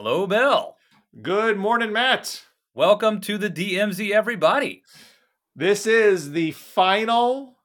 [0.00, 0.76] Hello, Bill.
[1.22, 2.44] Good morning, Matt.
[2.72, 4.84] Welcome to the DMZ, everybody.
[5.56, 7.56] This is the final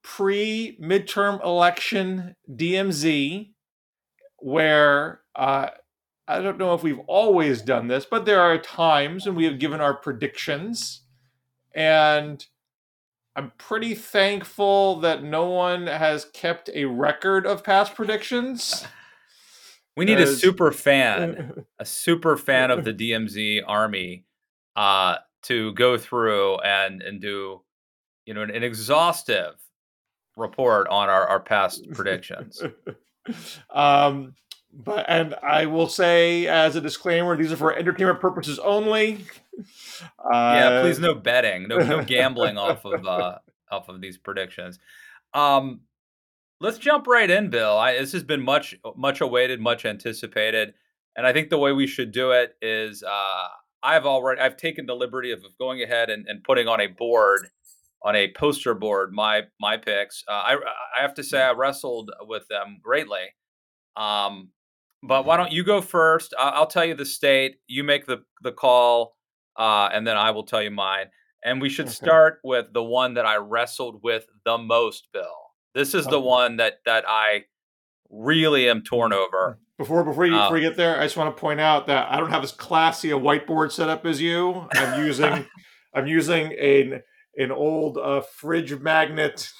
[0.00, 3.54] pre midterm election DMZ
[4.36, 5.70] where uh,
[6.28, 9.58] I don't know if we've always done this, but there are times when we have
[9.58, 11.02] given our predictions.
[11.74, 12.46] And
[13.34, 18.86] I'm pretty thankful that no one has kept a record of past predictions.
[19.98, 24.24] We need a super fan, a super fan of the DMZ army
[24.76, 27.62] uh, to go through and and do,
[28.24, 29.54] you know, an, an exhaustive
[30.36, 32.62] report on our, our past predictions.
[33.70, 34.36] um,
[34.72, 39.24] but and I will say as a disclaimer, these are for entertainment purposes only.
[40.16, 44.78] Uh, yeah, please no betting, no no gambling off of uh, off of these predictions.
[45.34, 45.80] Um,
[46.60, 47.76] let's jump right in, Bill.
[47.76, 50.74] I, this has been much much awaited, much anticipated,
[51.16, 53.48] and I think the way we should do it is uh,
[53.82, 57.48] I've already I've taken the liberty of going ahead and, and putting on a board
[58.02, 60.24] on a poster board my my picks.
[60.28, 60.56] Uh, I
[60.98, 63.34] I have to say I wrestled with them greatly.
[63.96, 64.50] Um,
[65.02, 66.34] but why don't you go first?
[66.38, 67.56] I'll, I'll tell you the state.
[67.66, 69.16] You make the the call,
[69.56, 71.06] uh, and then I will tell you mine.
[71.44, 71.94] And we should okay.
[71.94, 75.47] start with the one that I wrestled with the most, Bill.
[75.78, 77.44] This is the one that that I
[78.10, 79.60] really am torn over.
[79.78, 82.16] Before before you, before you get there, I just want to point out that I
[82.16, 84.66] don't have as classy a whiteboard setup as you.
[84.72, 85.46] I'm using
[85.94, 87.02] I'm using an
[87.36, 89.52] an old uh, fridge magnet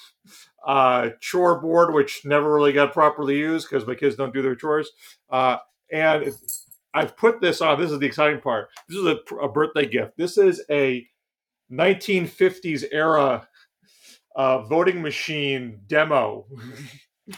[0.67, 4.55] uh, chore board, which never really got properly used because my kids don't do their
[4.55, 4.91] chores.
[5.29, 5.57] Uh,
[5.89, 6.33] and
[6.93, 7.79] I've put this on.
[7.79, 8.67] This is the exciting part.
[8.89, 10.17] This is a, a birthday gift.
[10.17, 11.07] This is a
[11.71, 13.47] 1950s era
[14.35, 16.45] uh, voting machine demo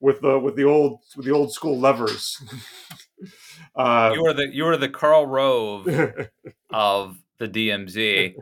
[0.00, 2.36] with the with the old with the old school levers.
[3.76, 5.88] uh, you are the you are the Karl Rove
[6.70, 8.34] of the DMZ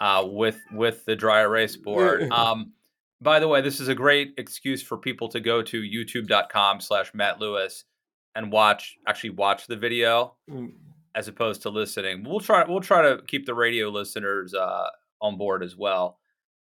[0.00, 2.30] uh, with with the dry erase board.
[2.30, 2.72] Um,
[3.20, 7.14] by the way, this is a great excuse for people to go to youtube.com slash
[7.14, 7.84] Matt Lewis
[8.34, 10.72] and watch actually watch the video mm.
[11.14, 12.24] as opposed to listening.
[12.24, 14.88] We'll try we'll try to keep the radio listeners uh,
[15.20, 16.18] on board as well.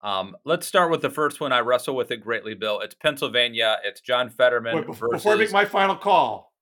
[0.02, 1.52] Um, let's start with the first one.
[1.52, 2.80] I wrestle with it greatly, Bill.
[2.80, 3.78] It's Pennsylvania.
[3.84, 5.22] It's John Fetterman Wait, before, versus...
[5.22, 6.52] before I make my final call,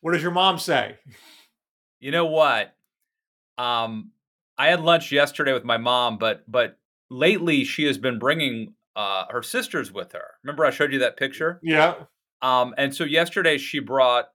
[0.00, 0.96] what does your mom say?
[2.00, 2.74] You know what?
[3.58, 4.10] Um,
[4.58, 6.78] I had lunch yesterday with my mom, but but
[7.10, 10.32] lately she has been bringing uh, her sisters with her.
[10.42, 11.60] Remember, I showed you that picture.
[11.62, 11.94] Yeah.
[12.42, 14.30] Um, and so yesterday she brought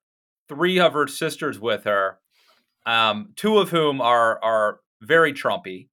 [0.48, 2.20] three of her sisters with her,
[2.86, 5.90] um, two of whom are are very Trumpy.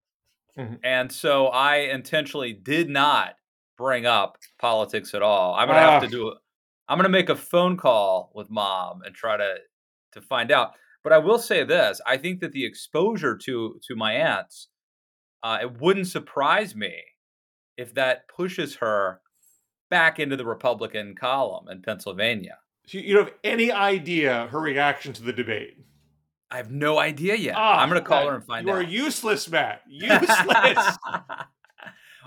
[0.57, 0.75] Mm-hmm.
[0.83, 3.35] And so I intentionally did not
[3.77, 5.55] bring up politics at all.
[5.55, 6.11] I'm gonna have to ah.
[6.11, 6.37] do it.
[6.87, 9.55] I'm gonna make a phone call with mom and try to
[10.13, 10.73] to find out.
[11.03, 14.67] But I will say this: I think that the exposure to to my aunts,
[15.41, 16.93] uh, it wouldn't surprise me
[17.77, 19.21] if that pushes her
[19.89, 22.57] back into the Republican column in Pennsylvania.
[22.87, 25.77] So You don't have any idea her reaction to the debate.
[26.53, 27.55] I have no idea yet.
[27.57, 28.87] Oh, I'm going to call her and find you out.
[28.87, 29.81] You are useless, Matt.
[29.89, 30.97] Useless.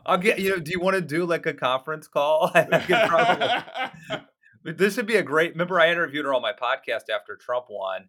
[0.04, 0.58] I'll get you know.
[0.58, 2.50] Do you want to do like a conference call?
[4.64, 5.52] this would be a great.
[5.52, 8.08] Remember, I interviewed her on my podcast after Trump won,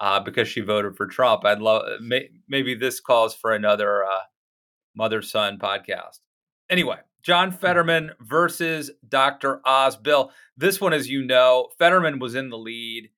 [0.00, 1.44] uh, because she voted for Trump.
[1.44, 4.22] I'd love may, maybe this calls for another uh,
[4.96, 6.18] mother son podcast.
[6.68, 7.58] Anyway, John hmm.
[7.58, 9.60] Fetterman versus Dr.
[9.64, 9.96] Oz.
[9.96, 13.10] Bill, this one, as you know, Fetterman was in the lead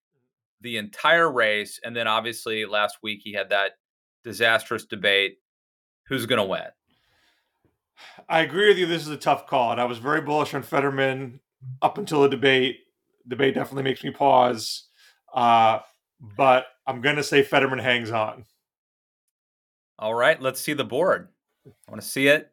[0.60, 1.80] the entire race.
[1.82, 3.72] And then obviously last week he had that
[4.24, 5.38] disastrous debate.
[6.08, 6.62] Who's going to win?
[8.28, 8.86] I agree with you.
[8.86, 9.72] This is a tough call.
[9.72, 11.40] And I was very bullish on Fetterman
[11.82, 12.78] up until the debate.
[13.26, 14.88] Debate definitely makes me pause.
[15.34, 15.80] Uh,
[16.36, 18.44] but I'm going to say Fetterman hangs on.
[19.98, 20.40] All right.
[20.40, 21.28] Let's see the board.
[21.66, 22.50] I want to see it.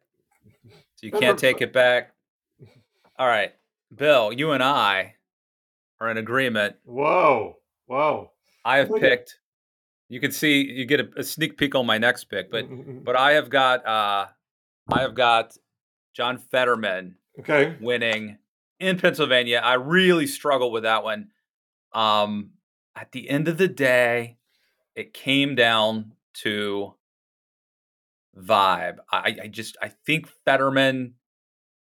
[0.96, 2.12] So you can't take it back.
[3.18, 3.52] All right.
[3.94, 5.14] Bill, you and I
[6.00, 6.76] are in agreement.
[6.84, 7.58] Whoa.
[7.86, 8.30] Whoa.
[8.64, 9.38] I have picked.
[10.08, 12.66] You can see you get a, a, sneak peek on my next pick, but
[13.04, 14.26] but I have got uh
[14.92, 15.56] I have got
[16.14, 18.38] John Fetterman okay winning
[18.78, 19.60] in Pennsylvania.
[19.62, 21.28] I really struggle with that one.
[21.92, 22.50] Um
[22.96, 24.36] at the end of the day,
[24.94, 26.94] it came down to
[28.38, 28.98] vibe.
[29.10, 31.14] I, I just I think Fetterman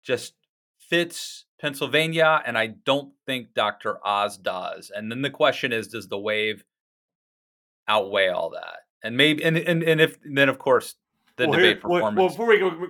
[0.02, 0.34] just
[0.78, 3.98] fits Pennsylvania, and I don't think Dr.
[4.06, 4.92] Oz does.
[4.94, 6.64] And then the question is, does the wave
[7.88, 8.80] outweigh all that?
[9.02, 10.96] And maybe, and and, and if then of course
[11.36, 12.16] the well, debate here, performance.
[12.16, 12.88] Well, before we go,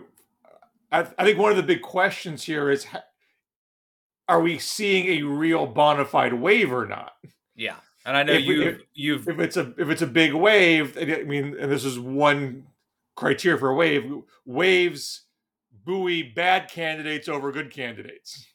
[0.90, 2.86] I, I think one of the big questions here is:
[4.28, 7.12] Are we seeing a real bona fide wave or not?
[7.54, 7.76] Yeah.
[8.06, 11.54] And I know you you've if it's a if it's a big wave, I mean,
[11.58, 12.64] and this is one
[13.16, 14.10] criteria for a wave.
[14.46, 15.24] Waves
[15.84, 18.46] buoy bad candidates over good candidates.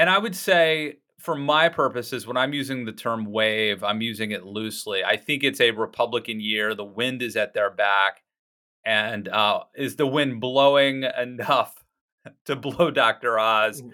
[0.00, 4.30] And I would say for my purposes, when I'm using the term wave, I'm using
[4.30, 5.04] it loosely.
[5.04, 6.74] I think it's a Republican year.
[6.74, 8.22] The wind is at their back.
[8.82, 11.84] And uh, is the wind blowing enough
[12.46, 13.38] to blow Dr.
[13.38, 13.90] Oz mm.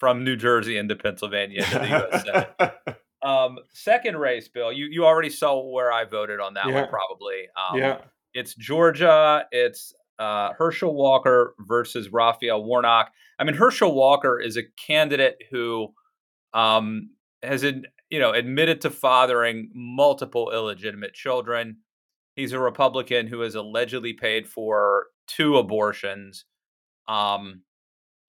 [0.00, 2.24] from New Jersey into Pennsylvania into the U.S.
[2.24, 2.98] Senate?
[3.22, 6.74] um, second race, Bill, you, you already saw where I voted on that yeah.
[6.74, 7.44] one, probably.
[7.56, 7.98] Um, yeah.
[8.34, 9.46] It's Georgia.
[9.52, 13.10] It's uh, Herschel Walker versus Raphael Warnock.
[13.38, 15.92] I mean, Herschel Walker is a candidate who
[16.54, 17.10] um,
[17.42, 21.78] has you know admitted to fathering multiple illegitimate children.
[22.34, 26.44] He's a Republican who has allegedly paid for two abortions.
[27.08, 27.62] Um,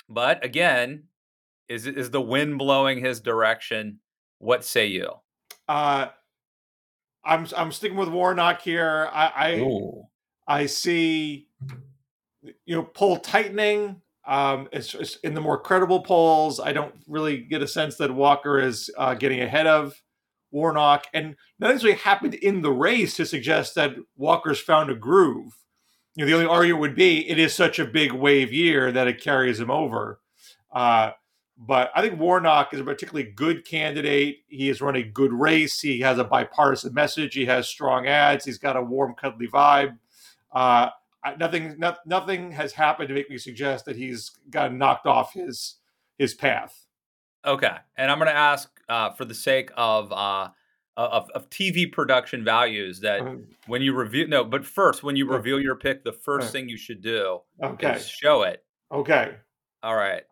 [0.09, 1.03] but again,
[1.69, 3.99] is is the wind blowing his direction?
[4.39, 5.11] What say you?
[5.67, 6.07] Uh,
[7.23, 9.09] I'm I'm sticking with Warnock here.
[9.11, 9.57] I
[10.47, 11.46] I, I see
[12.65, 14.01] you know poll tightening.
[14.25, 16.59] Um, it's, it's, in the more credible polls.
[16.59, 20.01] I don't really get a sense that Walker is uh, getting ahead of
[20.51, 25.53] Warnock, and nothing's really happened in the race to suggest that Walker's found a groove.
[26.15, 29.07] You know, the only argument would be it is such a big wave year that
[29.07, 30.19] it carries him over.
[30.73, 31.11] Uh,
[31.57, 34.39] but I think Warnock is a particularly good candidate.
[34.47, 35.79] He has run a good race.
[35.79, 37.33] He has a bipartisan message.
[37.33, 38.45] He has strong ads.
[38.45, 39.97] He's got a warm, cuddly vibe.
[40.51, 40.89] Uh,
[41.35, 45.77] nothing no, nothing has happened to make me suggest that he's gotten knocked off his
[46.17, 46.85] his path.
[47.45, 50.49] Okay, and I'm going to ask uh, for the sake of uh,
[50.97, 53.35] of, of TV production values that uh,
[53.67, 56.77] when you review no, but first when you reveal your pick, the first thing you
[56.77, 57.95] should do okay.
[57.95, 58.63] is show it.
[58.91, 59.35] Okay.
[59.83, 60.23] All right.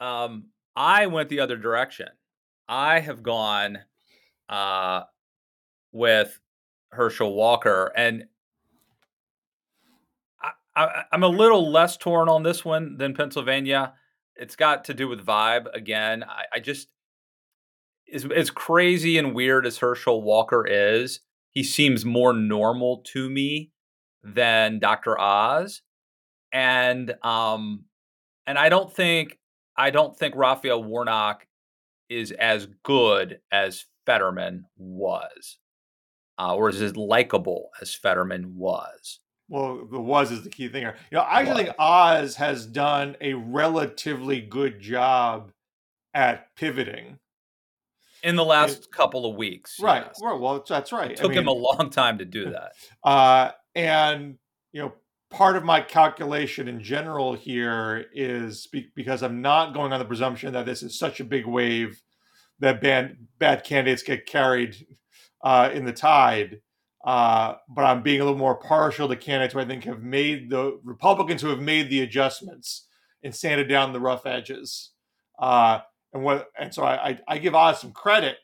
[0.00, 2.08] Um, I went the other direction.
[2.68, 3.78] I have gone
[4.48, 5.02] uh,
[5.92, 6.40] with
[6.90, 8.24] Herschel Walker, and
[10.78, 13.94] I, am a little less torn on this one than Pennsylvania.
[14.36, 16.22] It's got to do with vibe again.
[16.22, 16.88] I, I just
[18.12, 21.20] as as crazy and weird as Herschel Walker is,
[21.50, 23.72] he seems more normal to me
[24.22, 25.18] than Dr.
[25.18, 25.82] Oz,
[26.52, 27.84] and um,
[28.46, 29.38] and I don't think
[29.76, 31.46] I don't think Raphael Warnock
[32.08, 35.58] is as good as Fetterman was,
[36.38, 39.20] uh, or is as likable as Fetterman was.
[39.48, 40.96] Well, the was is the key thing here.
[41.10, 45.52] You know, I actually think Oz has done a relatively good job
[46.12, 47.18] at pivoting
[48.22, 49.78] in the last it, couple of weeks.
[49.80, 50.04] Right.
[50.06, 50.18] Yes.
[50.20, 51.12] Well, that's right.
[51.12, 52.72] It took I mean, him a long time to do that.
[53.02, 54.36] Uh, and
[54.72, 54.92] you know,
[55.30, 60.04] part of my calculation in general here is be- because I'm not going on the
[60.04, 62.02] presumption that this is such a big wave
[62.60, 64.86] that bad bad candidates get carried
[65.42, 66.60] uh, in the tide.
[67.04, 70.50] Uh, but I'm being a little more partial to candidates who I think have made
[70.50, 72.86] the Republicans who have made the adjustments
[73.22, 74.90] and sanded down the rough edges.
[75.38, 75.80] Uh,
[76.12, 78.36] and what and so I, I, I give Oz some credit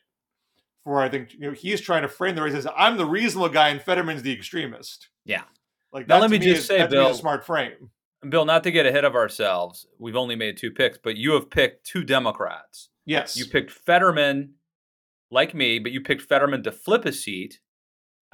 [0.83, 3.49] for I think you know he's trying to frame the race as I'm the reasonable
[3.49, 5.09] guy and Fetterman's the extremist.
[5.25, 5.43] Yeah.
[5.91, 7.89] Like now let me, me just is, say, Bill, a smart frame.
[8.27, 11.49] Bill, not to get ahead of ourselves, we've only made two picks, but you have
[11.49, 12.89] picked two Democrats.
[13.05, 13.37] Yes.
[13.37, 14.55] You picked Fetterman,
[15.29, 17.59] like me, but you picked Fetterman to flip a seat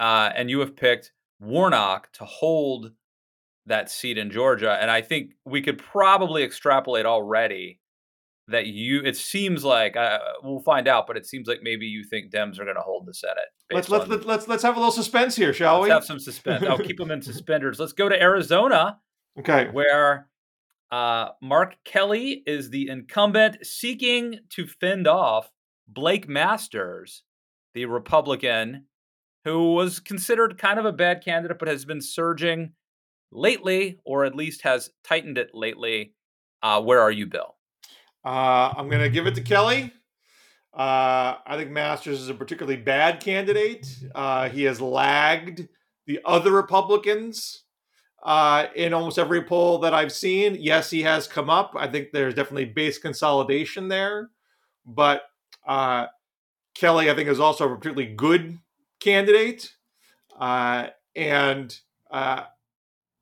[0.01, 2.91] uh, and you have picked Warnock to hold
[3.67, 4.75] that seat in Georgia.
[4.81, 7.79] And I think we could probably extrapolate already
[8.47, 9.01] that you.
[9.05, 12.59] It seems like uh, we'll find out, but it seems like maybe you think Dems
[12.59, 13.37] are going to hold the Senate.
[13.71, 15.89] Let's let's, let's let's let's have a little suspense here, shall let's we?
[15.91, 16.65] Have some suspense.
[16.67, 17.79] I'll keep them in suspenders.
[17.79, 18.97] Let's go to Arizona.
[19.39, 19.69] Okay.
[19.71, 20.29] Where
[20.91, 25.51] uh, Mark Kelly is the incumbent seeking to fend off
[25.87, 27.21] Blake Masters,
[27.75, 28.87] the Republican
[29.43, 32.73] who was considered kind of a bad candidate, but has been surging
[33.31, 36.13] lately, or at least has tightened it lately.
[36.61, 37.55] Uh, where are you, Bill?
[38.23, 39.91] Uh, I'm going to give it to Kelly.
[40.73, 43.87] Uh, I think Masters is a particularly bad candidate.
[44.13, 45.67] Uh, he has lagged
[46.05, 47.63] the other Republicans
[48.23, 50.55] uh, in almost every poll that I've seen.
[50.59, 51.73] Yes, he has come up.
[51.77, 54.29] I think there's definitely base consolidation there.
[54.85, 55.23] But
[55.67, 56.07] uh,
[56.75, 58.57] Kelly, I think, is also a particularly good
[59.01, 59.73] candidate,
[60.39, 61.77] uh, and
[62.09, 62.43] uh,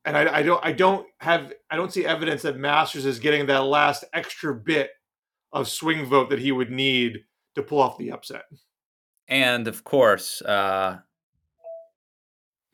[0.05, 3.47] and I, I, don't I don't have I don't see evidence that Masters is getting
[3.47, 4.91] that last extra bit
[5.51, 7.19] of swing vote that he would need
[7.55, 8.43] to pull off the upset.
[9.27, 10.99] And of course, uh,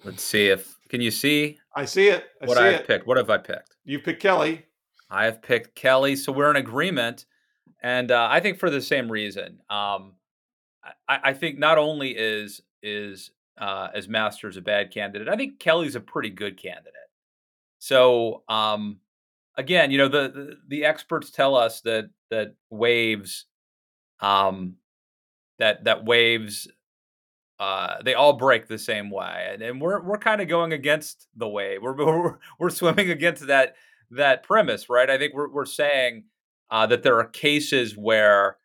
[0.03, 1.59] let's see if can you see?
[1.75, 2.25] I see it.
[2.41, 2.87] I what see I have it.
[2.87, 3.07] picked.
[3.07, 3.75] What have I picked?
[3.85, 4.65] You picked Kelly.
[5.09, 7.25] I have picked Kelly, so we're in agreement,
[7.83, 9.59] and uh, I think for the same reason.
[9.69, 10.13] Um,
[11.07, 15.59] I, I think not only is is uh, as Masters a bad candidate, I think
[15.59, 16.93] Kelly's a pretty good candidate.
[17.79, 18.99] So um,
[19.57, 23.45] again, you know, the, the, the experts tell us that that waves,
[24.19, 24.75] um,
[25.59, 26.67] that that waves,
[27.59, 31.27] uh, they all break the same way, and, and we're we're kind of going against
[31.35, 31.81] the wave.
[31.81, 33.75] We're, we're we're swimming against that
[34.11, 35.09] that premise, right?
[35.09, 36.25] I think we're we're saying
[36.69, 38.57] uh, that there are cases where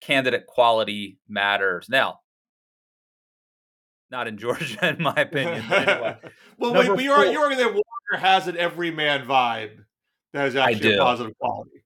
[0.00, 1.88] candidate quality matters.
[1.88, 2.20] Now,
[4.10, 5.64] not in Georgia, in my opinion.
[5.70, 6.16] Anyway.
[6.58, 9.84] well, wait, but you're, you're arguing that Walker has an everyman vibe
[10.32, 11.82] that is actually a positive quality.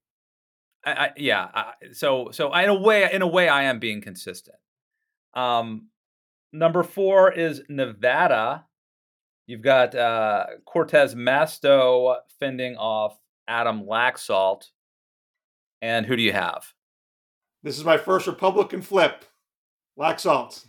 [0.85, 1.49] I, I, yeah.
[1.53, 4.57] I, so so in a way, in a way, I am being consistent.
[5.35, 5.89] Um,
[6.53, 8.65] number four is Nevada.
[9.47, 14.65] You've got uh, Cortez Masto fending off Adam Laxalt.
[15.83, 16.65] And who do you have?
[17.63, 19.25] This is my first Republican flip.
[19.99, 20.65] Laxalt.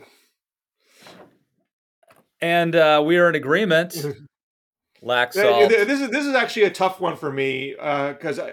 [2.41, 3.93] And uh, we are in agreement.
[5.03, 5.69] Laxalt.
[5.69, 8.51] This is this is actually a tough one for me because uh,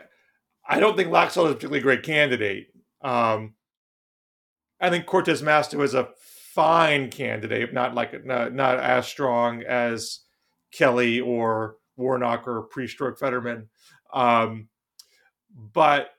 [0.68, 2.68] I I don't think Laxalt is a particularly great candidate.
[3.02, 3.54] Um,
[4.80, 6.08] I think Cortez Masto is a
[6.54, 10.20] fine candidate, not like not, not as strong as
[10.72, 13.68] Kelly or Warnock or pre-stroke Fetterman.
[14.12, 14.68] Um,
[15.54, 16.10] but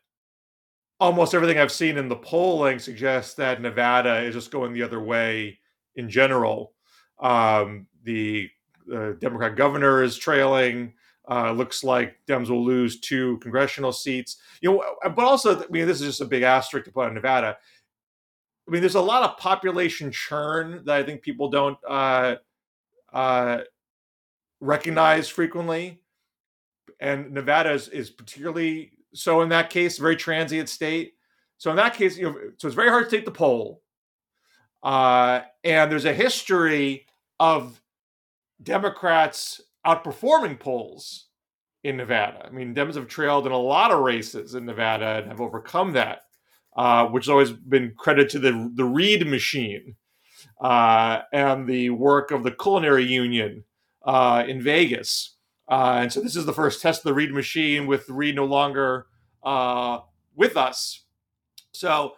[1.00, 5.00] almost everything I've seen in the polling suggests that Nevada is just going the other
[5.00, 5.60] way
[5.96, 6.74] in general.
[7.20, 8.50] Um, the
[8.94, 10.94] uh, Democrat governor is trailing.
[11.30, 14.38] Uh, looks like Dems will lose two congressional seats.
[14.62, 17.06] You know, uh, but also, I mean, this is just a big asterisk to put
[17.06, 17.58] on Nevada.
[18.68, 22.36] I mean, there's a lot of population churn that I think people don't uh,
[23.14, 23.60] uh,
[24.60, 26.02] recognize frequently,
[27.00, 31.14] and Nevada is, is particularly so in that case, very transient state.
[31.58, 33.82] So in that case, you know, so it's very hard to take the poll.
[34.82, 37.06] Uh, and there's a history
[37.40, 37.82] of
[38.62, 41.28] Democrats outperforming polls
[41.84, 42.46] in Nevada.
[42.46, 45.94] I mean, Dems have trailed in a lot of races in Nevada and have overcome
[45.94, 46.24] that,
[46.76, 49.96] uh, which has always been credit to the the Reid machine
[50.62, 53.64] uh, and the work of the Culinary Union
[54.04, 55.36] uh, in Vegas.
[55.70, 58.46] Uh, and so this is the first test of the Reid machine with Reid no
[58.46, 59.06] longer
[59.44, 60.00] uh,
[60.36, 61.06] with us.
[61.72, 62.14] So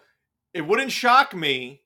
[0.53, 1.80] it wouldn't shock me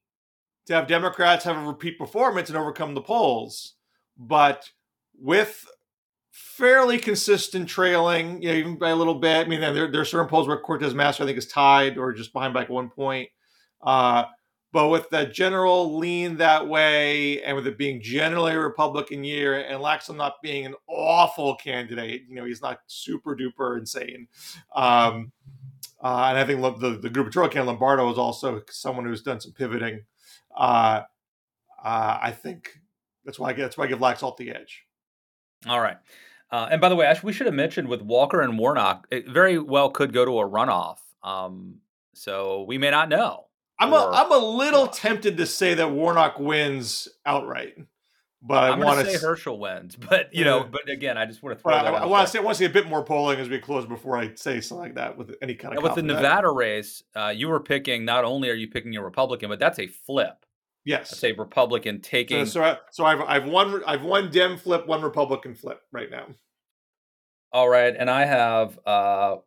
[0.66, 3.76] to have Democrats have a repeat performance and overcome the polls.
[4.18, 4.70] But
[5.18, 5.66] with
[6.36, 9.46] fairly consistent trailing, you know, even by a little bit.
[9.46, 12.12] I mean, there, there are certain polls where Cortez Masto, I think, is tied or
[12.12, 13.30] just behind by one point.
[13.82, 14.26] Uh,
[14.74, 19.62] but with the general lean that way, and with it being generally a Republican year,
[19.62, 24.28] and Laxalt not being an awful candidate, you know, he's not super duper insane.
[24.76, 25.32] Um,
[26.04, 29.54] uh, and I think the, the gubernatorial candidate Lombardo is also someone who's done some
[29.54, 30.04] pivoting.
[30.56, 31.02] Uh,
[31.84, 32.80] uh, I think
[33.24, 34.84] that's why I that's why I give Laxalt the edge.
[35.68, 35.98] All right.
[36.52, 39.28] Uh, and by the way, Ash, we should have mentioned with Walker and Warnock, it
[39.28, 40.98] very well could go to a runoff.
[41.24, 41.80] Um,
[42.14, 43.46] so we may not know.
[43.80, 47.76] I'm a I'm a little tempted to say that Warnock wins outright,
[48.48, 49.96] but I'm I want to say Herschel wins.
[49.96, 51.74] But you know, but again, I just want to throw.
[51.74, 53.58] I, I, want to say I want to see a bit more polling as we
[53.60, 55.84] close before I say something like that with any kind of.
[55.84, 58.06] with the Nevada race, uh, you were picking.
[58.06, 60.46] Not only are you picking a Republican, but that's a flip.
[60.84, 62.46] Yes, that's a Republican taking.
[62.46, 66.12] So, so, I, so I've I've one I've one Dem flip, one Republican flip right
[66.12, 66.28] now.
[67.52, 69.38] All right, and I have uh,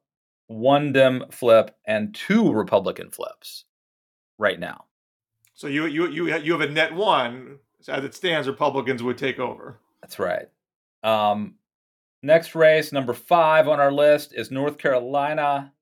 [0.48, 3.64] one Dem flip and two Republican flips
[4.38, 4.86] right now.
[5.54, 7.58] So you you you you have a net one.
[7.87, 9.78] As it stands, Republicans would take over.
[10.00, 10.49] That's right.
[11.02, 11.54] Um,
[12.23, 15.73] next race, number five on our list, is North Carolina.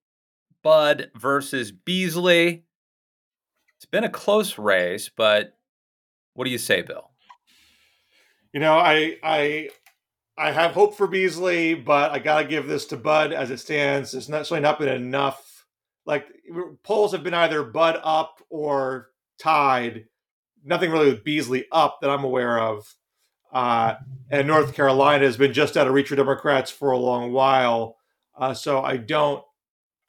[0.63, 2.65] Budd versus Beasley.
[3.77, 5.57] It's been a close race, but
[6.35, 7.11] what do you say, Bill?
[8.53, 9.71] You know, I I
[10.37, 13.59] I have hope for Beasley, but I got to give this to Budd as it
[13.59, 14.13] stands.
[14.15, 15.57] It's not certainly not been enough
[16.07, 16.27] like
[16.83, 20.07] polls have been either Budd up or tied.
[20.67, 22.95] Nothing really with Beasley up that I'm aware of.
[23.53, 23.95] Uh,
[24.31, 27.97] and North Carolina has been just out of reach for Democrats for a long while.
[28.37, 29.43] Uh, so I don't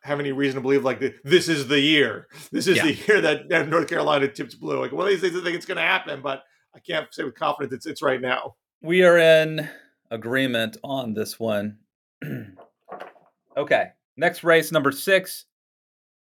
[0.02, 2.28] have any reason to believe like this is the year.
[2.52, 2.84] This is yeah.
[2.84, 4.82] the year that, that, North Carolina tips blue.
[4.82, 6.44] Like one of these things, I think it's going to happen, but
[6.76, 8.56] I can't say with confidence it's it's right now.
[8.82, 9.70] We are in
[10.12, 11.78] agreement on this one.
[13.58, 15.46] okay, next race number six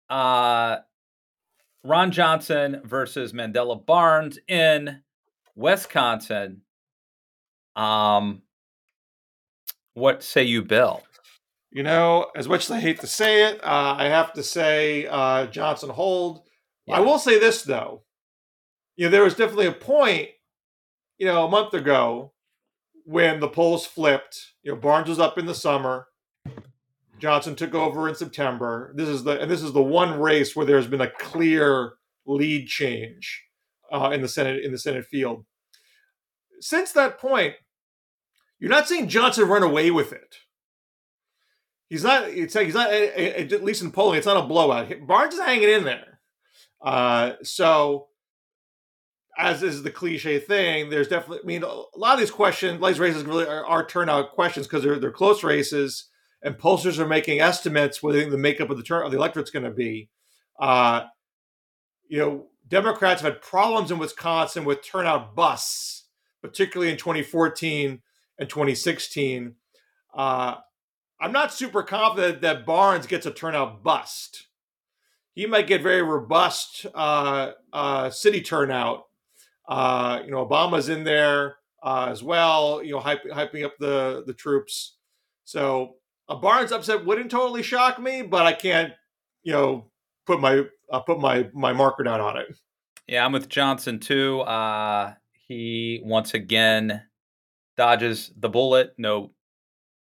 [0.09, 0.78] uh,
[1.87, 5.02] Ron Johnson versus Mandela Barnes in
[5.55, 6.62] Wisconsin.
[7.76, 8.43] Um,
[9.95, 11.02] what say you, Bill?
[11.71, 15.07] You know, as much as I hate to say it, uh, I have to say
[15.07, 16.43] uh, Johnson hold.
[16.87, 16.97] Yeah.
[16.97, 18.02] I will say this though:
[18.97, 20.31] you know, there was definitely a point,
[21.19, 22.33] you know, a month ago
[23.05, 24.55] when the polls flipped.
[24.62, 26.09] You know, Barnes was up in the summer.
[27.19, 28.93] Johnson took over in September.
[28.95, 31.95] This is the and this is the one race where there's been a clear
[32.27, 33.45] lead change
[33.93, 35.45] uh, in the Senate in the Senate field.
[36.61, 37.55] Since that point,
[38.59, 40.37] you're not seeing Johnson run away with it.
[41.89, 42.29] He's not.
[42.29, 44.19] It's he's not at least in polling.
[44.19, 44.93] It's not a blowout.
[45.07, 46.21] Barnes is hanging in there.
[46.83, 48.09] Uh, so,
[49.39, 51.41] as is the cliche thing, there's definitely.
[51.45, 54.83] I mean, a lot of these questions, these races, really are, are turnout questions because
[54.83, 56.09] they're they're close races,
[56.43, 59.19] and pollsters are making estimates what they think the makeup of the turn of the
[59.19, 60.09] electorate's going to be.
[60.59, 61.02] Uh,
[62.09, 66.05] you know, Democrats have had problems in Wisconsin with turnout busts,
[66.43, 68.00] particularly in 2014
[68.38, 69.55] and 2016.
[70.14, 70.57] Uh,
[71.21, 74.49] I'm not super confident that Barnes gets a turnout bust.
[75.33, 79.05] He might get very robust uh, uh, city turnout.
[79.69, 82.83] Uh, you know, Obama's in there uh, as well.
[82.83, 84.97] You know, hyping up the the troops.
[85.45, 85.97] So
[86.28, 88.92] a Barnes upset wouldn't totally shock me, but I can't,
[89.42, 89.90] you know,
[90.26, 92.47] put my uh, put my my marker down on it.
[93.06, 94.40] Yeah, I'm with Johnson too.
[94.40, 97.02] Uh, he once again
[97.76, 98.95] dodges the bullet.
[98.99, 99.30] No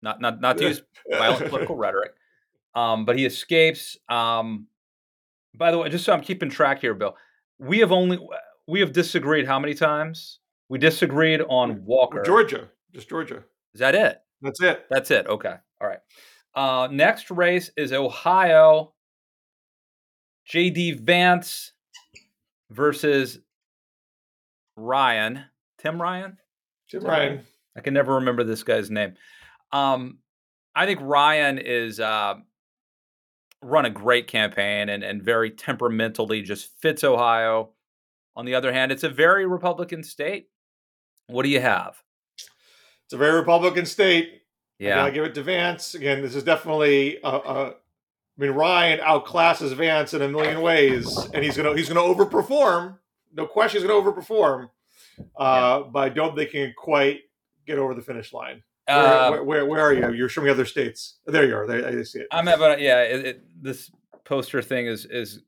[0.03, 2.13] not not not to use violent political rhetoric.
[2.75, 3.99] Um, but he escapes.
[4.09, 4.67] Um,
[5.55, 7.17] by the way, just so I'm keeping track here, Bill,
[7.59, 8.19] we have only
[8.67, 10.39] we have disagreed how many times?
[10.69, 13.45] We disagreed on Walker, Georgia, just Georgia.
[13.75, 14.23] Is that it?
[14.41, 14.87] That's it.
[14.91, 15.27] That's it.
[15.27, 15.57] Okay.
[16.55, 18.93] Uh, next race is Ohio.
[20.51, 21.73] JD Vance
[22.71, 23.39] versus
[24.77, 25.45] Ryan.
[25.79, 26.39] Tim Ryan?
[26.91, 27.45] Tim Ryan.
[27.77, 29.15] I can never remember this guy's name.
[29.71, 30.19] Um,
[30.75, 32.35] I think Ryan is uh,
[33.63, 37.71] run a great campaign and, and very temperamentally just fits Ohio.
[38.37, 40.49] On the other hand, it's a very Republican state.
[41.27, 42.03] What do you have?
[43.07, 44.42] It's a very Republican state.
[44.83, 46.23] Yeah, I gotta give it to Vance again.
[46.23, 47.75] This is definitely a, a I
[48.37, 52.99] mean, Ryan outclasses Vance in a million ways, and he's gonna he's gonna overperform.
[53.35, 54.71] No question, he's gonna overperform.
[55.37, 55.91] Uh, yeah.
[55.91, 57.21] But I don't think he can quite
[57.67, 58.63] get over the finish line.
[58.89, 60.13] Uh, where, where, where, are you?
[60.13, 61.19] You're showing other states.
[61.27, 61.67] There you are.
[61.67, 62.27] There, I see it.
[62.33, 63.03] I'm at, yeah.
[63.03, 63.91] It, it, this
[64.25, 65.43] poster thing is is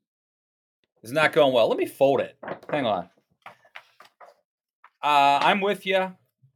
[1.03, 1.69] is not going well.
[1.69, 2.37] Let me fold it.
[2.71, 3.09] Hang on.
[5.03, 6.15] Uh, I'm with you.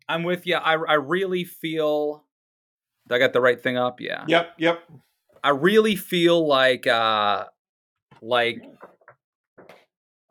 [0.09, 0.57] I'm with you.
[0.57, 2.25] I I really feel.
[3.11, 4.01] I got the right thing up?
[4.01, 4.25] Yeah.
[4.27, 4.55] Yep.
[4.59, 4.81] Yep.
[5.43, 7.47] I really feel like uh
[8.21, 8.63] like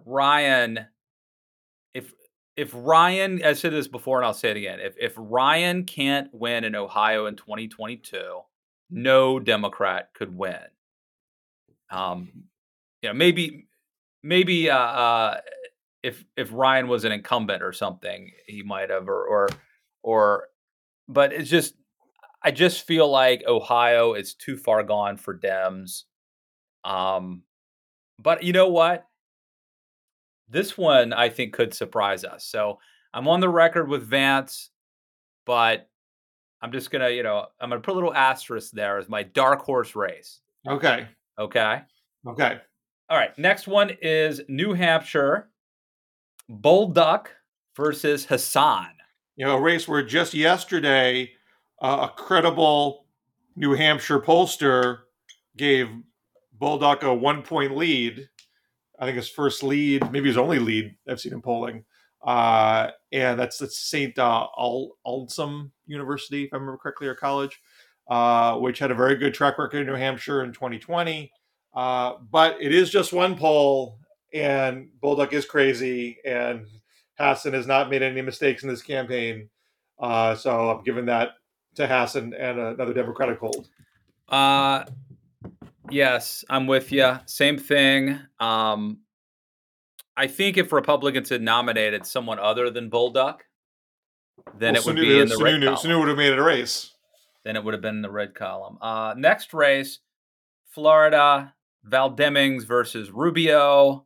[0.05, 0.87] Ryan
[1.93, 2.13] if
[2.55, 6.29] if Ryan, I said this before and I'll say it again, if if Ryan can't
[6.33, 8.41] win in Ohio in 2022,
[8.89, 10.59] no Democrat could win.
[11.91, 12.29] Um,
[13.01, 13.67] you know, maybe
[14.23, 15.41] maybe uh, uh,
[16.03, 19.49] if if Ryan was an incumbent or something, he might have, or or
[20.03, 20.47] or,
[21.07, 21.75] but it's just
[22.47, 26.03] I just feel like Ohio is too far gone for Dems.
[26.85, 27.41] Um,
[28.19, 29.05] but you know what?
[30.47, 32.45] This one I think could surprise us.
[32.45, 32.79] So
[33.13, 34.69] I'm on the record with Vance,
[35.45, 35.89] but
[36.61, 39.59] I'm just gonna, you know, I'm gonna put a little asterisk there as my dark
[39.63, 40.39] horse race.
[40.65, 41.05] Okay.
[41.37, 41.81] Okay.
[42.25, 42.57] Okay.
[43.09, 43.37] All right.
[43.37, 45.49] Next one is New Hampshire,
[46.49, 47.25] Bolduc
[47.75, 48.91] versus Hassan.
[49.35, 51.31] You know, a race where just yesterday
[51.81, 53.05] uh, a credible
[53.55, 54.99] New Hampshire pollster
[55.55, 55.89] gave
[56.59, 58.27] Bolduc a one point lead
[58.99, 61.85] I think his first lead, maybe his only lead I've seen in polling.
[62.25, 64.17] Uh, and that's the St.
[64.17, 67.61] Uh, Al- Alsum University, if I remember correctly, or college,
[68.09, 71.31] uh, which had a very good track record in New Hampshire in 2020.
[71.75, 73.99] Uh, but it is just one poll,
[74.33, 76.65] and Bolduc is crazy, and
[77.19, 79.47] Hassan has not made any mistakes in this campaign.
[79.99, 81.31] Uh, so I'm giving that
[81.77, 83.69] to Hassan and another Democratic hold.
[84.29, 84.83] Uh,
[85.89, 87.19] Yes, I'm with you.
[87.25, 88.19] Same thing.
[88.39, 88.99] Um,
[90.15, 93.39] I think if Republicans had nominated someone other than Bolduc,
[94.57, 95.77] then well, it would Sunu, be in the Sunu, red column.
[95.77, 96.91] Sunu would have made it a race.
[97.43, 98.77] Then it would have been in the red column.
[98.81, 99.99] Uh, next race,
[100.69, 104.05] Florida, Val Demings versus Rubio.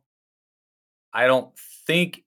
[1.12, 1.50] I don't
[1.86, 2.24] think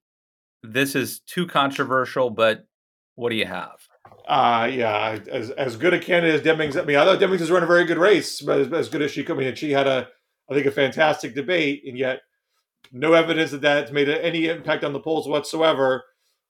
[0.64, 2.68] this is too controversial, but
[3.16, 3.80] what do you have?
[4.28, 6.82] Uh, yeah, as as good a candidate as Demings.
[6.82, 9.04] I mean, I thought Demings has run a very good race, but as, as good
[9.04, 9.36] as she could.
[9.38, 10.08] I mean, she had a,
[10.50, 12.22] I think, a fantastic debate, and yet
[12.92, 16.04] no evidence that that's made any impact on the polls whatsoever.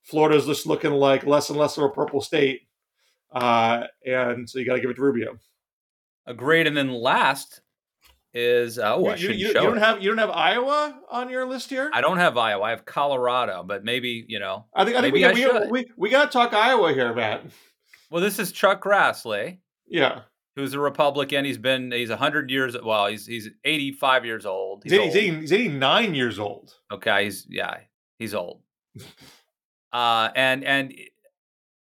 [0.04, 2.62] Florida's just looking like less and less of a purple state,
[3.34, 5.38] uh, and so you got to give it to Rubio.
[6.26, 6.68] Agreed.
[6.68, 7.62] And then last
[8.36, 11.70] is uh, oh, you, you, you don't have you don't have Iowa on your list
[11.70, 11.90] here.
[11.94, 12.64] I don't have Iowa.
[12.66, 14.66] I have Colorado, but maybe you know.
[14.76, 17.46] I think I think we, we, we, we got to talk Iowa here, Matt.
[18.12, 19.60] Well, this is Chuck Grassley.
[19.88, 20.22] Yeah.
[20.58, 21.46] Who's a Republican?
[21.46, 22.76] He's been he's hundred years.
[22.82, 24.84] Well, he's he's eighty five years old.
[24.84, 26.74] He's, he's, 80, he's eighty nine years old.
[26.92, 27.78] Okay, he's yeah,
[28.20, 28.62] he's old.
[29.94, 30.94] uh, and and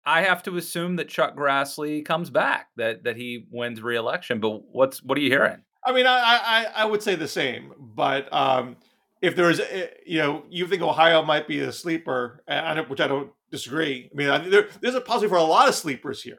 [0.06, 4.40] I have to assume that Chuck Grassley comes back, that that he wins re-election.
[4.40, 5.62] But what's what are you hearing?
[5.84, 8.76] I mean, I I, I would say the same, but um,
[9.20, 12.42] if there's eh, you know you think Ohio might be a sleeper,
[12.88, 14.10] which I don't disagree.
[14.12, 16.38] I mean, there, there's a possibility for a lot of sleepers here.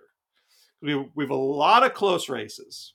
[0.81, 2.93] We we have a lot of close races.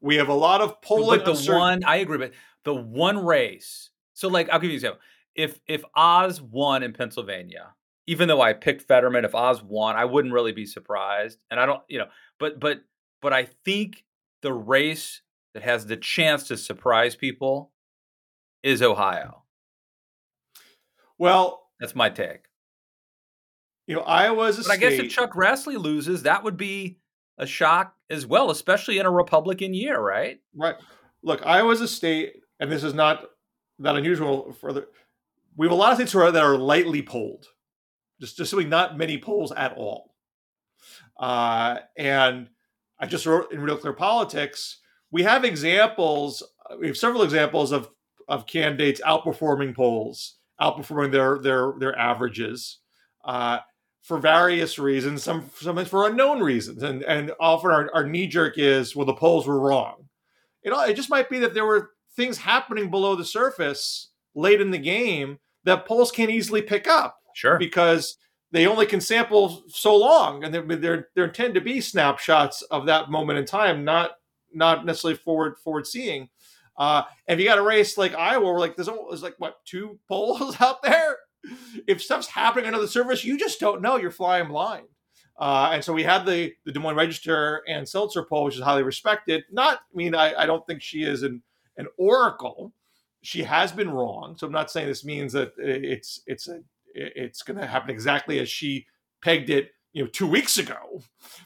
[0.00, 1.20] We have a lot of polling.
[1.24, 2.32] But the one I agree, but
[2.64, 3.90] the one race.
[4.14, 5.00] So, like, I'll give you an example.
[5.34, 7.74] If if Oz won in Pennsylvania,
[8.06, 11.38] even though I picked Fetterman, if Oz won, I wouldn't really be surprised.
[11.50, 12.06] And I don't, you know,
[12.38, 12.80] but but
[13.20, 14.04] but I think
[14.42, 15.22] the race
[15.56, 17.72] that has the chance to surprise people
[18.62, 19.44] is Ohio.
[21.16, 22.42] Well, that's my take.
[23.86, 26.98] You know, Iowa's a but I guess if Chuck Grassley loses, that would be
[27.38, 30.40] a shock as well, especially in a Republican year, right?
[30.54, 30.74] Right.
[31.22, 33.24] Look, Iowa's a state, and this is not
[33.78, 34.86] that unusual for the.
[35.56, 37.46] We have a lot of states that are lightly polled
[38.20, 40.14] just just simply not many polls at all.
[41.18, 42.50] Uh, and
[42.98, 44.80] I just wrote in Real Clear Politics,
[45.16, 46.42] we have examples.
[46.78, 47.88] We have several examples of
[48.28, 52.80] of candidates outperforming polls, outperforming their their their averages
[53.24, 53.60] uh,
[54.02, 55.22] for various reasons.
[55.22, 59.14] Some some for unknown reasons, and and often our, our knee jerk is well the
[59.14, 60.06] polls were wrong.
[60.62, 64.60] You know, it just might be that there were things happening below the surface late
[64.60, 67.16] in the game that polls can't easily pick up.
[67.34, 67.56] Sure.
[67.58, 68.18] Because
[68.52, 72.84] they only can sample so long, and there there there tend to be snapshots of
[72.84, 74.10] that moment in time, not
[74.56, 76.28] not necessarily forward forward seeing.
[76.76, 79.98] Uh, if you got a race like Iowa, where like there's, there's like what two
[80.08, 81.18] polls out there.
[81.86, 83.96] If stuff's happening under the surface, you just don't know.
[83.96, 84.88] You're flying blind.
[85.38, 88.62] Uh, and so we had the the Des Moines Register and Selzer poll, which is
[88.62, 89.44] highly respected.
[89.52, 91.42] Not, I mean, I, I don't think she is an
[91.76, 92.72] an oracle.
[93.22, 96.60] She has been wrong, so I'm not saying this means that it's it's a
[96.94, 98.86] it's going to happen exactly as she
[99.22, 101.02] pegged it, you know, two weeks ago.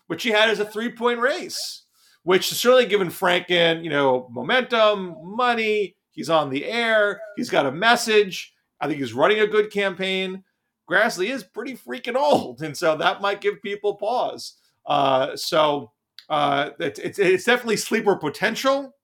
[0.09, 1.85] But she had as a three point race,
[2.23, 5.97] which has certainly given Franken, you know, momentum, money.
[6.11, 7.21] He's on the air.
[7.37, 8.53] He's got a message.
[8.81, 10.45] I think he's running a good campaign.
[10.91, 14.57] Grassley is pretty freaking old, and so that might give people pause.
[14.87, 15.93] Uh, so
[16.29, 18.95] uh, it's, it's, it's definitely sleeper potential,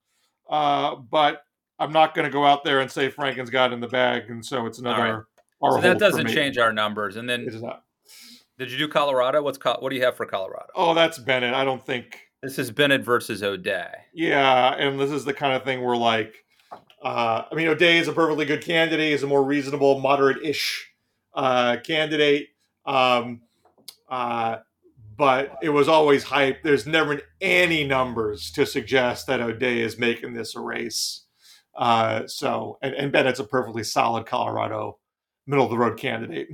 [0.50, 1.42] uh, but
[1.79, 4.44] I'm not going to go out there and say Franken's got in the bag, and
[4.44, 5.26] so it's another
[5.62, 7.16] so that doesn't change our numbers.
[7.16, 7.48] And then
[8.59, 9.42] did you do Colorado?
[9.42, 10.66] What's what do you have for Colorado?
[10.74, 11.55] Oh, that's Bennet.
[11.55, 13.88] I don't think this is Bennet versus O'Dea.
[14.14, 16.44] Yeah, and this is the kind of thing where like,
[17.02, 19.11] uh, I mean, O'Dea is a perfectly good candidate.
[19.11, 20.92] He's a more reasonable, moderate-ish
[21.35, 22.50] uh, candidate.
[22.85, 23.42] Um,
[24.09, 24.59] uh,
[25.16, 26.62] but it was always hype.
[26.62, 31.24] There's never any numbers to suggest that O'Dea is making this a race.
[31.74, 34.98] Uh, so, and, and Bennet's a perfectly solid Colorado
[35.46, 36.48] middle of the road candidate.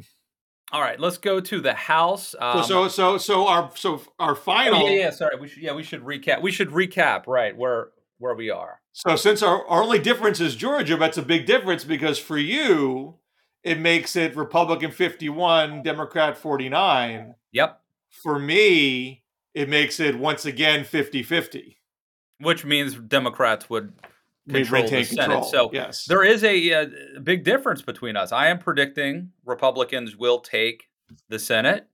[0.73, 2.35] All right, let's go to the House.
[2.39, 4.85] Um, so, so, so our so our final.
[4.85, 5.11] Oh, yeah, yeah.
[5.11, 6.41] Sorry, we should yeah we should recap.
[6.41, 8.81] We should recap right where where we are.
[8.93, 13.17] So, since our, our only difference is Georgia, that's a big difference because for you,
[13.63, 17.35] it makes it Republican fifty one, Democrat forty nine.
[17.53, 17.81] Yep.
[18.23, 19.23] For me,
[19.55, 21.77] it makes it once again 50-50.
[22.41, 23.93] Which means Democrats would
[24.49, 25.25] control the Senate.
[25.25, 25.45] Control.
[25.45, 26.05] So yes.
[26.07, 28.33] there is a, a, big difference between us.
[28.33, 30.89] I am predicting Republicans will take
[31.29, 31.87] the Senate.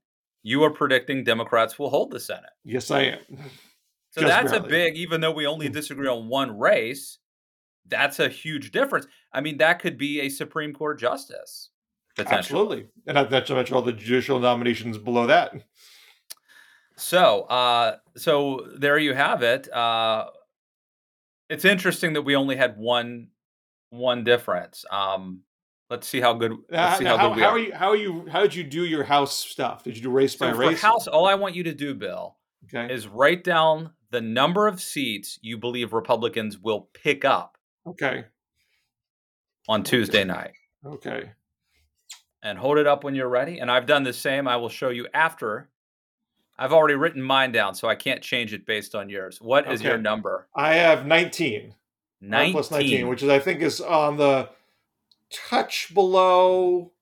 [0.43, 2.51] You are predicting Democrats will hold the Senate.
[2.65, 3.19] Yes, I am.
[4.11, 4.67] So Just that's barely.
[4.67, 7.19] a big, even though we only disagree on one race,
[7.87, 9.07] that's a huge difference.
[9.33, 11.71] I mean, that could be a Supreme Court justice.
[12.19, 12.87] Absolutely.
[13.07, 15.53] And not to mention all the judicial nominations below that.
[16.97, 19.73] So, uh, so there you have it.
[19.73, 20.27] Uh,
[21.49, 23.29] it's interesting that we only had one
[23.91, 24.85] one difference.
[24.91, 25.43] Um,
[25.91, 26.53] let's see how good.
[26.71, 27.53] Let's see how, how, good we how are.
[27.53, 27.75] are you?
[27.75, 28.27] How are you?
[28.31, 29.85] How did you do your house stuff?
[29.85, 30.81] Did you do race by so race?
[30.81, 32.93] House, all I want you to do, Bill, okay.
[32.93, 37.59] is write down the number of seats you believe Republicans will pick up.
[37.87, 38.25] Okay.
[39.69, 40.53] On Tuesday night.
[40.85, 41.33] Okay.
[42.43, 43.59] And hold it up when you're ready.
[43.59, 44.49] And I've done the same.
[44.49, 45.69] I will show you after
[46.59, 49.41] I've already written mine down, so I can't change it based on yours.
[49.41, 49.91] What is okay.
[49.91, 50.49] your number?
[50.57, 51.75] I have 19.
[52.21, 52.53] 19.
[52.53, 54.51] Plus 19, which is I think is on the
[55.31, 56.93] touch below